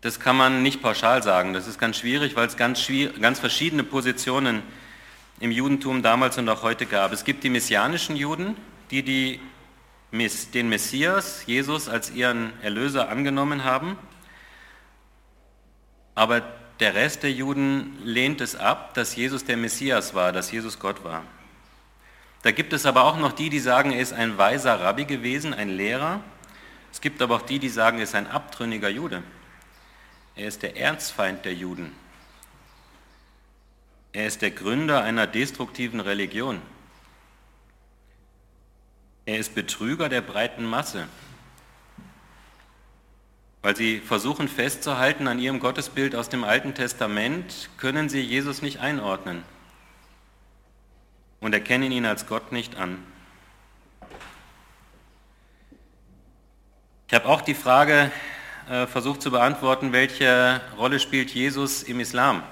Das 0.00 0.20
kann 0.20 0.36
man 0.36 0.62
nicht 0.62 0.80
pauschal 0.80 1.24
sagen. 1.24 1.54
Das 1.54 1.66
ist 1.66 1.80
ganz 1.80 1.98
schwierig, 1.98 2.36
weil 2.36 2.46
es 2.46 2.56
ganz, 2.56 2.86
ganz 3.20 3.40
verschiedene 3.40 3.82
Positionen 3.82 4.62
im 5.40 5.50
Judentum 5.50 6.02
damals 6.02 6.38
und 6.38 6.48
auch 6.48 6.62
heute 6.62 6.86
gab. 6.86 7.10
Es 7.10 7.24
gibt 7.24 7.42
die 7.42 7.50
messianischen 7.50 8.14
Juden, 8.14 8.56
die, 8.92 9.02
die 9.02 9.40
den 10.54 10.68
Messias, 10.68 11.42
Jesus, 11.46 11.88
als 11.88 12.12
ihren 12.12 12.52
Erlöser 12.62 13.08
angenommen 13.08 13.64
haben. 13.64 13.98
Aber 16.14 16.42
der 16.78 16.94
Rest 16.94 17.24
der 17.24 17.32
Juden 17.32 17.98
lehnt 18.04 18.40
es 18.40 18.54
ab, 18.54 18.94
dass 18.94 19.16
Jesus 19.16 19.44
der 19.44 19.56
Messias 19.56 20.14
war, 20.14 20.30
dass 20.30 20.52
Jesus 20.52 20.78
Gott 20.78 21.02
war. 21.02 21.24
Da 22.42 22.50
gibt 22.50 22.72
es 22.72 22.86
aber 22.86 23.04
auch 23.04 23.16
noch 23.16 23.32
die, 23.32 23.50
die 23.50 23.60
sagen, 23.60 23.92
er 23.92 24.00
ist 24.00 24.12
ein 24.12 24.36
weiser 24.36 24.80
Rabbi 24.80 25.04
gewesen, 25.04 25.54
ein 25.54 25.68
Lehrer. 25.68 26.20
Es 26.90 27.00
gibt 27.00 27.22
aber 27.22 27.36
auch 27.36 27.42
die, 27.42 27.60
die 27.60 27.68
sagen, 27.68 27.98
er 27.98 28.04
ist 28.04 28.16
ein 28.16 28.26
abtrünniger 28.26 28.88
Jude. 28.88 29.22
Er 30.34 30.48
ist 30.48 30.62
der 30.62 30.76
Erzfeind 30.76 31.44
der 31.44 31.54
Juden. 31.54 31.92
Er 34.12 34.26
ist 34.26 34.42
der 34.42 34.50
Gründer 34.50 35.02
einer 35.04 35.26
destruktiven 35.26 36.00
Religion. 36.00 36.60
Er 39.24 39.38
ist 39.38 39.54
Betrüger 39.54 40.08
der 40.08 40.20
breiten 40.20 40.64
Masse, 40.64 41.06
weil 43.62 43.76
sie 43.76 44.00
versuchen 44.00 44.48
festzuhalten 44.48 45.28
an 45.28 45.38
ihrem 45.38 45.60
Gottesbild 45.60 46.16
aus 46.16 46.28
dem 46.28 46.42
Alten 46.42 46.74
Testament, 46.74 47.70
können 47.78 48.08
sie 48.08 48.20
Jesus 48.20 48.62
nicht 48.62 48.80
einordnen 48.80 49.44
und 51.42 51.52
erkennen 51.52 51.92
ihn 51.92 52.06
als 52.06 52.26
Gott 52.26 52.52
nicht 52.52 52.76
an. 52.76 53.04
Ich 57.08 57.14
habe 57.14 57.26
auch 57.26 57.42
die 57.42 57.54
Frage 57.54 58.10
äh, 58.70 58.86
versucht 58.86 59.20
zu 59.20 59.30
beantworten, 59.30 59.92
welche 59.92 60.62
Rolle 60.78 60.98
spielt 60.98 61.34
Jesus 61.34 61.82
im 61.82 62.00
Islam. 62.00 62.42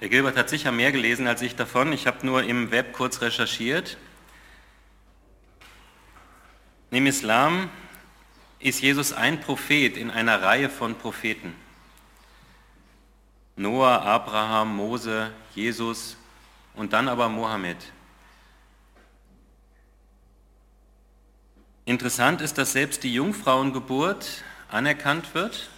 Der 0.00 0.10
Gilbert 0.10 0.36
hat 0.36 0.50
sicher 0.50 0.70
mehr 0.70 0.92
gelesen 0.92 1.26
als 1.26 1.40
ich 1.40 1.56
davon. 1.56 1.92
Ich 1.92 2.06
habe 2.06 2.24
nur 2.24 2.44
im 2.44 2.70
Web 2.70 2.92
kurz 2.92 3.22
recherchiert. 3.22 3.96
Im 6.90 7.06
Islam 7.06 7.70
ist 8.58 8.82
Jesus 8.82 9.14
ein 9.14 9.40
Prophet 9.40 9.96
in 9.96 10.10
einer 10.10 10.42
Reihe 10.42 10.68
von 10.68 10.96
Propheten. 10.96 11.54
Noah, 13.56 14.02
Abraham, 14.02 14.76
Mose, 14.76 15.32
Jesus 15.54 16.18
und 16.76 16.92
dann 16.92 17.08
aber 17.08 17.28
Mohammed. 17.28 17.78
Interessant 21.86 22.40
ist, 22.40 22.58
dass 22.58 22.72
selbst 22.72 23.02
die 23.02 23.14
Jungfrauengeburt 23.14 24.44
anerkannt 24.68 25.34
wird. 25.34 25.70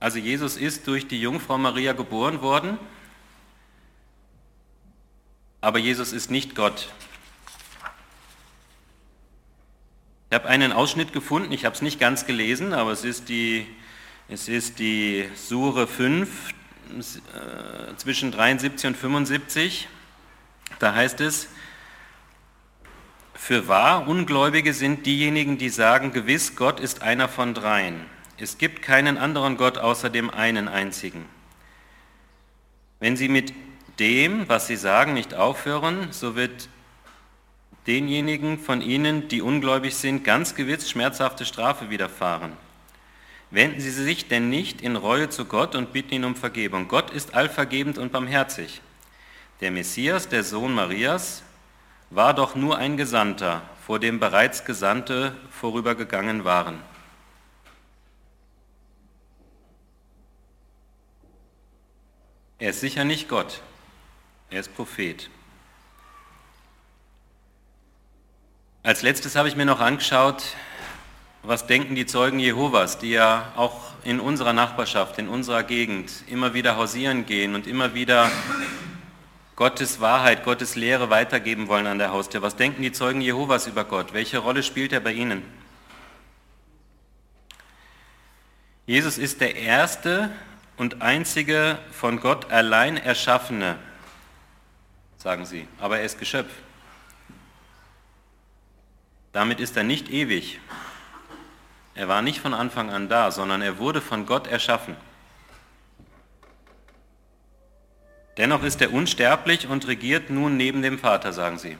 Also 0.00 0.18
Jesus 0.18 0.56
ist 0.56 0.86
durch 0.86 1.08
die 1.08 1.20
Jungfrau 1.20 1.58
Maria 1.58 1.92
geboren 1.92 2.40
worden, 2.40 2.78
aber 5.60 5.78
Jesus 5.78 6.12
ist 6.12 6.30
nicht 6.30 6.54
Gott. 6.54 6.92
Ich 10.30 10.34
habe 10.34 10.46
einen 10.46 10.72
Ausschnitt 10.72 11.12
gefunden, 11.12 11.50
ich 11.50 11.64
habe 11.64 11.74
es 11.74 11.82
nicht 11.82 11.98
ganz 11.98 12.26
gelesen, 12.26 12.74
aber 12.74 12.92
es 12.92 13.02
ist 13.02 13.28
die, 13.28 13.66
es 14.28 14.46
ist 14.46 14.78
die 14.78 15.28
Sure 15.34 15.86
5 15.86 16.50
äh, 16.50 16.57
zwischen 17.96 18.32
73 18.32 18.88
und 18.88 18.96
75. 18.96 19.88
Da 20.78 20.94
heißt 20.94 21.20
es, 21.20 21.48
für 23.34 23.68
wahr, 23.68 24.06
Ungläubige 24.08 24.74
sind 24.74 25.06
diejenigen, 25.06 25.58
die 25.58 25.68
sagen, 25.68 26.12
gewiss, 26.12 26.56
Gott 26.56 26.80
ist 26.80 27.02
einer 27.02 27.28
von 27.28 27.54
dreien. 27.54 28.04
Es 28.36 28.58
gibt 28.58 28.82
keinen 28.82 29.16
anderen 29.16 29.56
Gott 29.56 29.78
außer 29.78 30.10
dem 30.10 30.30
einen 30.30 30.68
einzigen. 30.68 31.24
Wenn 33.00 33.16
sie 33.16 33.28
mit 33.28 33.52
dem, 33.98 34.48
was 34.48 34.66
sie 34.66 34.76
sagen, 34.76 35.14
nicht 35.14 35.34
aufhören, 35.34 36.08
so 36.10 36.36
wird 36.36 36.68
denjenigen 37.86 38.58
von 38.58 38.82
ihnen, 38.82 39.28
die 39.28 39.40
ungläubig 39.40 39.96
sind, 39.96 40.24
ganz 40.24 40.54
gewiss 40.54 40.90
schmerzhafte 40.90 41.44
Strafe 41.44 41.90
widerfahren. 41.90 42.52
Wenden 43.50 43.80
Sie 43.80 43.90
sich 43.90 44.28
denn 44.28 44.50
nicht 44.50 44.82
in 44.82 44.96
Reue 44.96 45.30
zu 45.30 45.46
Gott 45.46 45.74
und 45.74 45.92
bitten 45.92 46.14
ihn 46.14 46.24
um 46.24 46.36
Vergebung. 46.36 46.88
Gott 46.88 47.10
ist 47.10 47.34
allvergebend 47.34 47.96
und 47.96 48.12
barmherzig. 48.12 48.82
Der 49.60 49.70
Messias, 49.70 50.28
der 50.28 50.44
Sohn 50.44 50.74
Marias, 50.74 51.42
war 52.10 52.34
doch 52.34 52.54
nur 52.54 52.76
ein 52.78 52.96
Gesandter, 52.96 53.62
vor 53.86 53.98
dem 53.98 54.20
bereits 54.20 54.64
Gesandte 54.64 55.34
vorübergegangen 55.50 56.44
waren. 56.44 56.78
Er 62.58 62.70
ist 62.70 62.80
sicher 62.80 63.04
nicht 63.04 63.28
Gott, 63.28 63.60
er 64.50 64.60
ist 64.60 64.74
Prophet. 64.74 65.30
Als 68.82 69.02
letztes 69.02 69.36
habe 69.36 69.48
ich 69.48 69.54
mir 69.54 69.64
noch 69.64 69.80
angeschaut, 69.80 70.42
was 71.42 71.66
denken 71.66 71.94
die 71.94 72.06
Zeugen 72.06 72.38
Jehovas, 72.38 72.98
die 72.98 73.10
ja 73.10 73.52
auch 73.56 73.92
in 74.04 74.20
unserer 74.20 74.52
Nachbarschaft, 74.52 75.18
in 75.18 75.28
unserer 75.28 75.62
Gegend 75.62 76.10
immer 76.28 76.54
wieder 76.54 76.76
hausieren 76.76 77.26
gehen 77.26 77.54
und 77.54 77.66
immer 77.66 77.94
wieder 77.94 78.30
Gottes 79.56 80.00
Wahrheit, 80.00 80.44
Gottes 80.44 80.76
Lehre 80.76 81.10
weitergeben 81.10 81.68
wollen 81.68 81.86
an 81.86 81.98
der 81.98 82.12
Haustür. 82.12 82.42
Was 82.42 82.56
denken 82.56 82.82
die 82.82 82.92
Zeugen 82.92 83.20
Jehovas 83.20 83.66
über 83.66 83.84
Gott? 83.84 84.12
Welche 84.12 84.38
Rolle 84.38 84.62
spielt 84.62 84.92
er 84.92 85.00
bei 85.00 85.12
ihnen? 85.12 85.42
Jesus 88.86 89.18
ist 89.18 89.40
der 89.40 89.56
erste 89.56 90.30
und 90.76 91.02
einzige 91.02 91.78
von 91.90 92.20
Gott 92.20 92.50
allein 92.50 92.96
erschaffene, 92.96 93.78
sagen 95.18 95.44
sie, 95.44 95.68
aber 95.78 95.98
er 95.98 96.04
ist 96.04 96.18
Geschöpf. 96.18 96.50
Damit 99.32 99.60
ist 99.60 99.76
er 99.76 99.82
nicht 99.82 100.08
ewig. 100.08 100.58
Er 101.98 102.06
war 102.06 102.22
nicht 102.22 102.38
von 102.38 102.54
Anfang 102.54 102.90
an 102.90 103.08
da, 103.08 103.32
sondern 103.32 103.60
er 103.60 103.78
wurde 103.78 104.00
von 104.00 104.24
Gott 104.24 104.46
erschaffen. 104.46 104.96
Dennoch 108.36 108.62
ist 108.62 108.80
er 108.80 108.92
unsterblich 108.92 109.66
und 109.66 109.88
regiert 109.88 110.30
nun 110.30 110.56
neben 110.56 110.80
dem 110.80 111.00
Vater, 111.00 111.32
sagen 111.32 111.58
sie. 111.58 111.76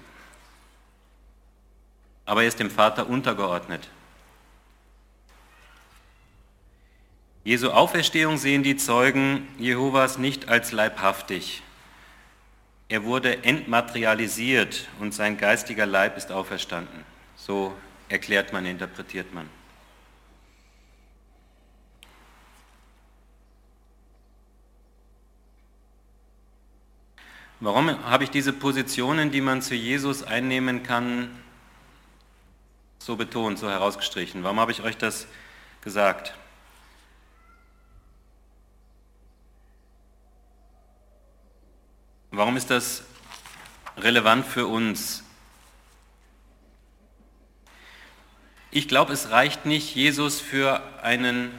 Aber 2.25 2.43
er 2.43 2.49
ist 2.49 2.59
dem 2.59 2.69
Vater 2.69 3.09
untergeordnet. 3.09 3.89
Jesu 7.45 7.71
Auferstehung 7.71 8.39
sehen 8.39 8.65
die 8.65 8.77
Zeugen 8.77 9.47
Jehovas 9.57 10.19
nicht 10.19 10.49
als 10.49 10.73
leibhaftig. 10.73 11.63
Er 12.89 13.05
wurde 13.05 13.45
entmaterialisiert 13.45 14.89
und 14.99 15.15
sein 15.15 15.39
geistiger 15.39 15.87
Leib 15.87 16.17
ist 16.17 16.33
auferstanden. 16.33 17.05
So 17.37 17.73
erklärt 18.09 18.53
man, 18.53 18.67
interpretiert 18.67 19.33
man. 19.33 19.49
Warum 27.61 28.05
habe 28.05 28.23
ich 28.25 28.31
diese 28.31 28.53
Positionen, 28.53 29.33
die 29.33 29.41
man 29.41 29.63
zu 29.63 29.75
Jesus 29.75 30.23
einnehmen 30.23 30.85
kann, 30.85 31.29
so 32.99 33.17
betont, 33.17 33.59
so 33.59 33.69
herausgestrichen? 33.69 34.45
Warum 34.45 34.61
habe 34.61 34.71
ich 34.71 34.83
euch 34.83 34.97
das 34.97 35.27
gesagt? 35.81 36.35
Warum 42.31 42.57
ist 42.57 42.71
das 42.71 43.03
relevant 43.97 44.47
für 44.47 44.69
uns? 44.69 45.25
Ich 48.71 48.87
glaube, 48.87 49.13
es 49.13 49.31
reicht 49.31 49.67
nicht, 49.67 49.97
Jesus 49.97 50.41
für 50.41 50.81
einen 51.03 51.51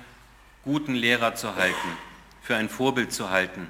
guten 0.64 0.96
Lehrer 0.96 1.36
zu 1.36 1.56
halten, 1.56 1.98
für 2.42 2.56
ein 2.56 2.70
Vorbild 2.70 3.12
zu 3.12 3.30
halten, 3.32 3.68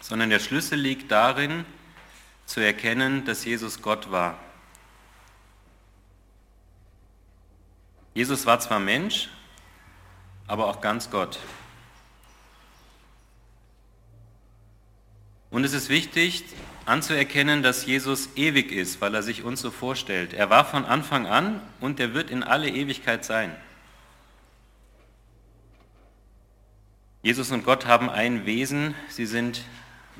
sondern 0.00 0.30
der 0.30 0.40
Schlüssel 0.40 0.78
liegt 0.78 1.10
darin, 1.10 1.64
zu 2.46 2.60
erkennen, 2.60 3.24
dass 3.24 3.44
Jesus 3.44 3.80
Gott 3.80 4.10
war. 4.10 4.36
Jesus 8.12 8.44
war 8.44 8.58
zwar 8.58 8.80
Mensch, 8.80 9.28
aber 10.48 10.66
auch 10.66 10.80
ganz 10.80 11.10
Gott. 11.10 11.38
Und 15.50 15.64
es 15.64 15.72
ist 15.72 15.88
wichtig 15.88 16.44
anzuerkennen, 16.86 17.62
dass 17.62 17.86
Jesus 17.86 18.30
ewig 18.36 18.72
ist, 18.72 19.00
weil 19.00 19.14
er 19.14 19.22
sich 19.22 19.42
uns 19.44 19.60
so 19.60 19.70
vorstellt. 19.70 20.32
Er 20.32 20.50
war 20.50 20.64
von 20.64 20.84
Anfang 20.84 21.26
an 21.26 21.60
und 21.80 22.00
er 22.00 22.14
wird 22.14 22.30
in 22.30 22.42
alle 22.42 22.68
Ewigkeit 22.68 23.24
sein. 23.24 23.54
Jesus 27.22 27.52
und 27.52 27.64
Gott 27.64 27.86
haben 27.86 28.08
ein 28.08 28.46
Wesen, 28.46 28.94
sie 29.08 29.26
sind 29.26 29.62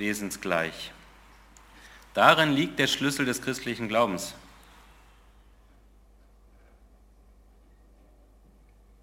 wesensgleich. 0.00 0.92
Darin 2.14 2.50
liegt 2.50 2.80
der 2.80 2.88
Schlüssel 2.88 3.24
des 3.24 3.40
christlichen 3.40 3.86
Glaubens. 3.86 4.34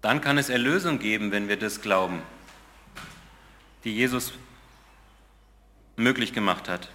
Dann 0.02 0.20
kann 0.20 0.36
es 0.36 0.50
Erlösung 0.50 0.98
geben, 0.98 1.32
wenn 1.32 1.48
wir 1.48 1.58
das 1.58 1.80
glauben, 1.80 2.22
die 3.84 3.94
Jesus 3.94 4.34
möglich 5.96 6.32
gemacht 6.32 6.68
hat. 6.68 6.90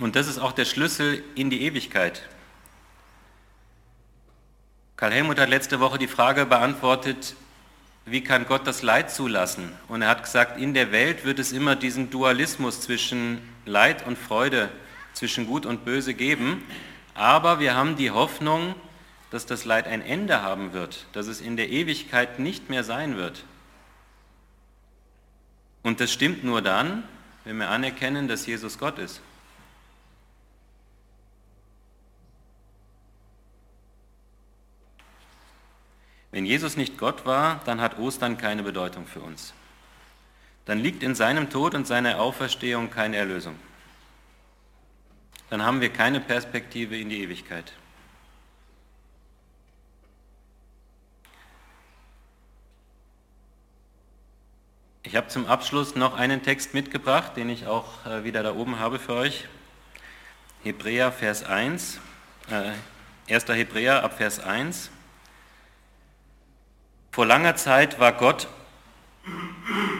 Und 0.00 0.16
das 0.16 0.26
ist 0.26 0.38
auch 0.38 0.52
der 0.52 0.64
Schlüssel 0.64 1.22
in 1.34 1.50
die 1.50 1.62
Ewigkeit. 1.62 2.28
Karl 4.96 5.12
Helmut 5.12 5.38
hat 5.38 5.48
letzte 5.48 5.78
Woche 5.78 5.98
die 5.98 6.08
Frage 6.08 6.46
beantwortet, 6.46 7.36
wie 8.10 8.22
kann 8.22 8.46
Gott 8.46 8.66
das 8.66 8.82
Leid 8.82 9.10
zulassen? 9.10 9.72
Und 9.88 10.02
er 10.02 10.08
hat 10.08 10.22
gesagt, 10.22 10.60
in 10.60 10.74
der 10.74 10.92
Welt 10.92 11.24
wird 11.24 11.38
es 11.38 11.52
immer 11.52 11.76
diesen 11.76 12.10
Dualismus 12.10 12.80
zwischen 12.80 13.40
Leid 13.64 14.06
und 14.06 14.18
Freude, 14.18 14.70
zwischen 15.12 15.46
Gut 15.46 15.66
und 15.66 15.84
Böse 15.84 16.14
geben. 16.14 16.62
Aber 17.14 17.60
wir 17.60 17.74
haben 17.74 17.96
die 17.96 18.10
Hoffnung, 18.10 18.74
dass 19.30 19.46
das 19.46 19.64
Leid 19.64 19.86
ein 19.86 20.02
Ende 20.02 20.42
haben 20.42 20.72
wird, 20.72 21.06
dass 21.12 21.26
es 21.26 21.40
in 21.40 21.56
der 21.56 21.68
Ewigkeit 21.68 22.38
nicht 22.38 22.70
mehr 22.70 22.84
sein 22.84 23.16
wird. 23.16 23.44
Und 25.82 26.00
das 26.00 26.12
stimmt 26.12 26.44
nur 26.44 26.62
dann, 26.62 27.02
wenn 27.44 27.58
wir 27.58 27.68
anerkennen, 27.68 28.28
dass 28.28 28.46
Jesus 28.46 28.78
Gott 28.78 28.98
ist. 28.98 29.20
Wenn 36.30 36.44
Jesus 36.44 36.76
nicht 36.76 36.98
Gott 36.98 37.24
war, 37.24 37.60
dann 37.64 37.80
hat 37.80 37.98
Ostern 37.98 38.36
keine 38.36 38.62
Bedeutung 38.62 39.06
für 39.06 39.20
uns. 39.20 39.54
Dann 40.66 40.78
liegt 40.78 41.02
in 41.02 41.14
seinem 41.14 41.48
Tod 41.48 41.74
und 41.74 41.86
seiner 41.86 42.20
Auferstehung 42.20 42.90
keine 42.90 43.16
Erlösung. 43.16 43.58
Dann 45.48 45.62
haben 45.62 45.80
wir 45.80 45.88
keine 45.90 46.20
Perspektive 46.20 46.98
in 46.98 47.08
die 47.08 47.22
Ewigkeit. 47.22 47.72
Ich 55.02 55.16
habe 55.16 55.28
zum 55.28 55.46
Abschluss 55.46 55.94
noch 55.94 56.18
einen 56.18 56.42
Text 56.42 56.74
mitgebracht, 56.74 57.34
den 57.38 57.48
ich 57.48 57.66
auch 57.66 58.04
äh, 58.04 58.24
wieder 58.24 58.42
da 58.42 58.54
oben 58.54 58.78
habe 58.78 58.98
für 58.98 59.14
euch. 59.14 59.46
Hebräer 60.64 61.12
Vers 61.12 61.44
1, 61.44 61.98
äh, 62.50 63.32
1. 63.32 63.48
Hebräer 63.48 64.04
ab 64.04 64.18
Vers 64.18 64.38
1. 64.38 64.90
Vor 67.10 67.26
langer 67.26 67.56
Zeit 67.56 67.98
war 67.98 68.12
Gott, 68.12 68.48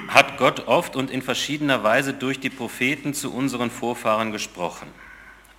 hat 0.08 0.38
Gott 0.38 0.66
oft 0.66 0.96
und 0.96 1.10
in 1.10 1.22
verschiedener 1.22 1.82
Weise 1.82 2.14
durch 2.14 2.40
die 2.40 2.50
Propheten 2.50 3.14
zu 3.14 3.32
unseren 3.32 3.70
Vorfahren 3.70 4.32
gesprochen. 4.32 4.88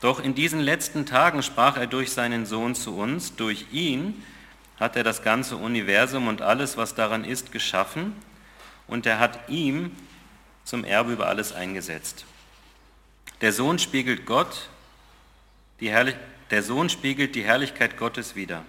Doch 0.02 0.24
in 0.24 0.34
diesen 0.34 0.60
letzten 0.60 1.06
Tagen 1.06 1.44
sprach 1.44 1.78
er 1.78 1.88
durch 1.88 2.12
seinen 2.12 2.46
Sohn 2.46 2.74
zu 2.74 2.96
uns. 2.96 3.36
Durch 3.36 3.66
ihn 3.72 4.24
hat 4.80 4.96
er 4.96 5.04
das 5.04 5.24
ganze 5.24 5.58
Universum 5.58 6.28
und 6.28 6.42
alles, 6.42 6.78
was 6.78 6.96
daran 6.96 7.26
ist, 7.26 7.52
geschaffen 7.52 8.16
und 8.88 9.06
er 9.06 9.20
hat 9.20 9.50
ihm 9.50 9.92
zum 10.64 10.84
Erbe 10.84 11.14
über 11.14 11.28
alles 11.28 11.52
eingesetzt. 11.52 12.26
Der 13.42 13.54
Sohn 13.54 13.80
spiegelt 13.80 14.26
Gott, 14.26 14.70
die 15.80 15.90
Herrlich 15.90 16.16
der 16.52 16.64
Sohn 16.64 16.90
spiegelt 16.90 17.36
die 17.36 17.44
Herrlichkeit 17.44 17.96
Gottes 17.98 18.36
wider. 18.36 18.64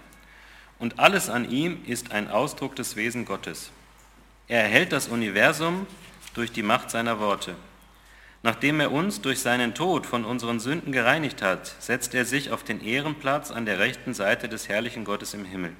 Und 0.81 0.97
alles 0.97 1.29
an 1.29 1.51
ihm 1.51 1.83
ist 1.85 2.11
ein 2.11 2.27
Ausdruck 2.27 2.75
des 2.75 2.95
Wesen 2.95 3.23
Gottes. 3.23 3.69
Er 4.47 4.63
erhält 4.63 4.91
das 4.91 5.09
Universum 5.09 5.85
durch 6.33 6.51
die 6.51 6.63
Macht 6.63 6.89
seiner 6.89 7.19
Worte. 7.19 7.55
Nachdem 8.41 8.79
er 8.79 8.91
uns 8.91 9.21
durch 9.21 9.41
seinen 9.41 9.75
Tod 9.75 10.07
von 10.07 10.25
unseren 10.25 10.59
Sünden 10.59 10.91
gereinigt 10.91 11.43
hat, 11.43 11.67
setzt 11.79 12.15
er 12.15 12.25
sich 12.25 12.49
auf 12.49 12.63
den 12.63 12.83
Ehrenplatz 12.83 13.51
an 13.51 13.67
der 13.67 13.77
rechten 13.77 14.15
Seite 14.15 14.49
des 14.49 14.69
herrlichen 14.69 15.05
Gottes 15.05 15.35
im 15.35 15.45
Himmel. 15.45 15.75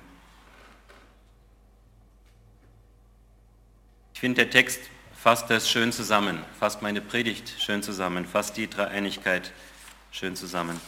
Ich 4.13 4.19
finde, 4.19 4.43
der 4.43 4.51
Text 4.51 4.81
fasst 5.17 5.49
das 5.49 5.67
schön 5.67 5.91
zusammen, 5.91 6.37
fasst 6.59 6.83
meine 6.83 7.01
Predigt 7.01 7.55
schön 7.57 7.81
zusammen, 7.81 8.27
fasst 8.27 8.55
die 8.55 8.69
Dreieinigkeit 8.69 9.51
schön 10.11 10.35
zusammen. 10.35 10.79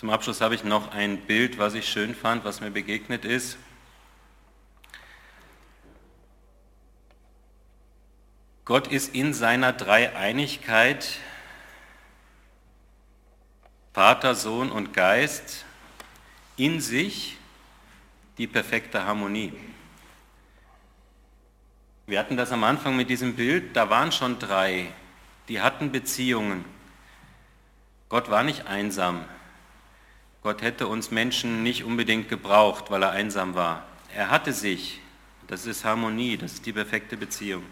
Zum 0.00 0.08
Abschluss 0.08 0.40
habe 0.40 0.54
ich 0.54 0.64
noch 0.64 0.92
ein 0.92 1.18
Bild, 1.18 1.58
was 1.58 1.74
ich 1.74 1.86
schön 1.86 2.14
fand, 2.14 2.42
was 2.46 2.62
mir 2.62 2.70
begegnet 2.70 3.26
ist. 3.26 3.58
Gott 8.64 8.86
ist 8.86 9.14
in 9.14 9.34
seiner 9.34 9.74
Dreieinigkeit 9.74 11.18
Vater, 13.92 14.34
Sohn 14.34 14.72
und 14.72 14.94
Geist 14.94 15.66
in 16.56 16.80
sich 16.80 17.36
die 18.38 18.46
perfekte 18.46 19.04
Harmonie. 19.04 19.52
Wir 22.06 22.20
hatten 22.20 22.38
das 22.38 22.52
am 22.52 22.64
Anfang 22.64 22.96
mit 22.96 23.10
diesem 23.10 23.36
Bild, 23.36 23.76
da 23.76 23.90
waren 23.90 24.12
schon 24.12 24.38
drei, 24.38 24.94
die 25.48 25.60
hatten 25.60 25.92
Beziehungen. 25.92 26.64
Gott 28.08 28.30
war 28.30 28.44
nicht 28.44 28.66
einsam. 28.66 29.26
Gott 30.42 30.62
hätte 30.62 30.86
uns 30.86 31.10
Menschen 31.10 31.62
nicht 31.62 31.84
unbedingt 31.84 32.28
gebraucht, 32.28 32.90
weil 32.90 33.02
er 33.02 33.10
einsam 33.10 33.54
war. 33.54 33.84
Er 34.14 34.30
hatte 34.30 34.52
sich. 34.52 35.00
Das 35.46 35.66
ist 35.66 35.84
Harmonie, 35.84 36.36
das 36.36 36.54
ist 36.54 36.66
die 36.66 36.72
perfekte 36.72 37.16
Beziehung. 37.16 37.64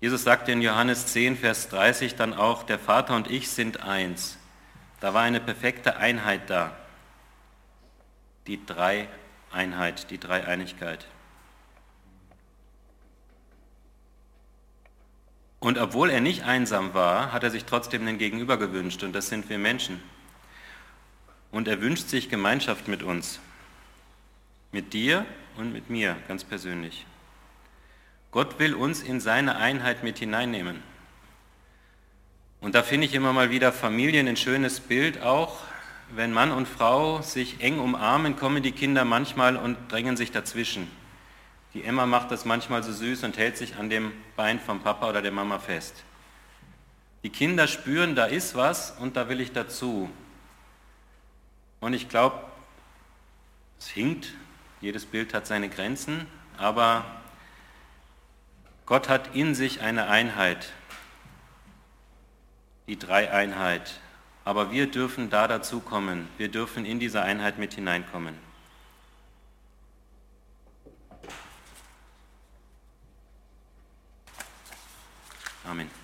Jesus 0.00 0.24
sagte 0.24 0.52
in 0.52 0.60
Johannes 0.60 1.06
10, 1.06 1.36
Vers 1.36 1.68
30 1.68 2.16
dann 2.16 2.34
auch, 2.34 2.64
der 2.64 2.78
Vater 2.78 3.16
und 3.16 3.30
ich 3.30 3.48
sind 3.48 3.82
eins. 3.82 4.38
Da 5.00 5.14
war 5.14 5.22
eine 5.22 5.40
perfekte 5.40 5.96
Einheit 5.96 6.50
da 6.50 6.76
die 8.46 8.64
Dreieinheit, 8.64 10.10
die 10.10 10.18
Dreieinigkeit. 10.18 11.06
Und 15.60 15.78
obwohl 15.78 16.10
er 16.10 16.20
nicht 16.20 16.44
einsam 16.44 16.92
war, 16.92 17.32
hat 17.32 17.42
er 17.42 17.50
sich 17.50 17.64
trotzdem 17.64 18.04
den 18.04 18.18
Gegenüber 18.18 18.58
gewünscht 18.58 19.02
und 19.02 19.14
das 19.14 19.28
sind 19.28 19.48
wir 19.48 19.58
Menschen. 19.58 20.02
Und 21.54 21.68
er 21.68 21.80
wünscht 21.80 22.08
sich 22.08 22.28
Gemeinschaft 22.28 22.88
mit 22.88 23.04
uns, 23.04 23.38
mit 24.72 24.92
dir 24.92 25.24
und 25.56 25.72
mit 25.72 25.88
mir 25.88 26.16
ganz 26.26 26.42
persönlich. 26.42 27.06
Gott 28.32 28.58
will 28.58 28.74
uns 28.74 29.02
in 29.02 29.20
seine 29.20 29.54
Einheit 29.54 30.02
mit 30.02 30.18
hineinnehmen. 30.18 30.82
Und 32.60 32.74
da 32.74 32.82
finde 32.82 33.06
ich 33.06 33.14
immer 33.14 33.32
mal 33.32 33.50
wieder 33.50 33.70
Familien 33.70 34.26
ein 34.26 34.36
schönes 34.36 34.80
Bild 34.80 35.22
auch. 35.22 35.60
Wenn 36.12 36.32
Mann 36.32 36.50
und 36.50 36.66
Frau 36.66 37.22
sich 37.22 37.60
eng 37.60 37.78
umarmen, 37.78 38.34
kommen 38.34 38.64
die 38.64 38.72
Kinder 38.72 39.04
manchmal 39.04 39.56
und 39.56 39.76
drängen 39.92 40.16
sich 40.16 40.32
dazwischen. 40.32 40.90
Die 41.72 41.84
Emma 41.84 42.04
macht 42.04 42.32
das 42.32 42.44
manchmal 42.44 42.82
so 42.82 42.92
süß 42.92 43.22
und 43.22 43.38
hält 43.38 43.56
sich 43.58 43.76
an 43.76 43.88
dem 43.88 44.10
Bein 44.34 44.58
vom 44.58 44.80
Papa 44.80 45.08
oder 45.08 45.22
der 45.22 45.30
Mama 45.30 45.60
fest. 45.60 46.02
Die 47.22 47.30
Kinder 47.30 47.68
spüren, 47.68 48.16
da 48.16 48.24
ist 48.24 48.56
was 48.56 48.90
und 48.98 49.14
da 49.14 49.28
will 49.28 49.40
ich 49.40 49.52
dazu. 49.52 50.10
Und 51.84 51.92
ich 51.92 52.08
glaube, 52.08 52.38
es 53.78 53.88
hinkt, 53.88 54.32
jedes 54.80 55.04
Bild 55.04 55.34
hat 55.34 55.46
seine 55.46 55.68
Grenzen, 55.68 56.26
aber 56.56 57.04
Gott 58.86 59.10
hat 59.10 59.36
in 59.36 59.54
sich 59.54 59.82
eine 59.82 60.06
Einheit, 60.06 60.72
die 62.86 62.98
Dreieinheit. 62.98 64.00
Aber 64.46 64.70
wir 64.70 64.90
dürfen 64.90 65.28
da 65.28 65.46
dazu 65.46 65.80
kommen, 65.80 66.26
wir 66.38 66.48
dürfen 66.48 66.86
in 66.86 67.00
diese 67.00 67.20
Einheit 67.20 67.58
mit 67.58 67.74
hineinkommen. 67.74 68.38
Amen. 75.64 76.03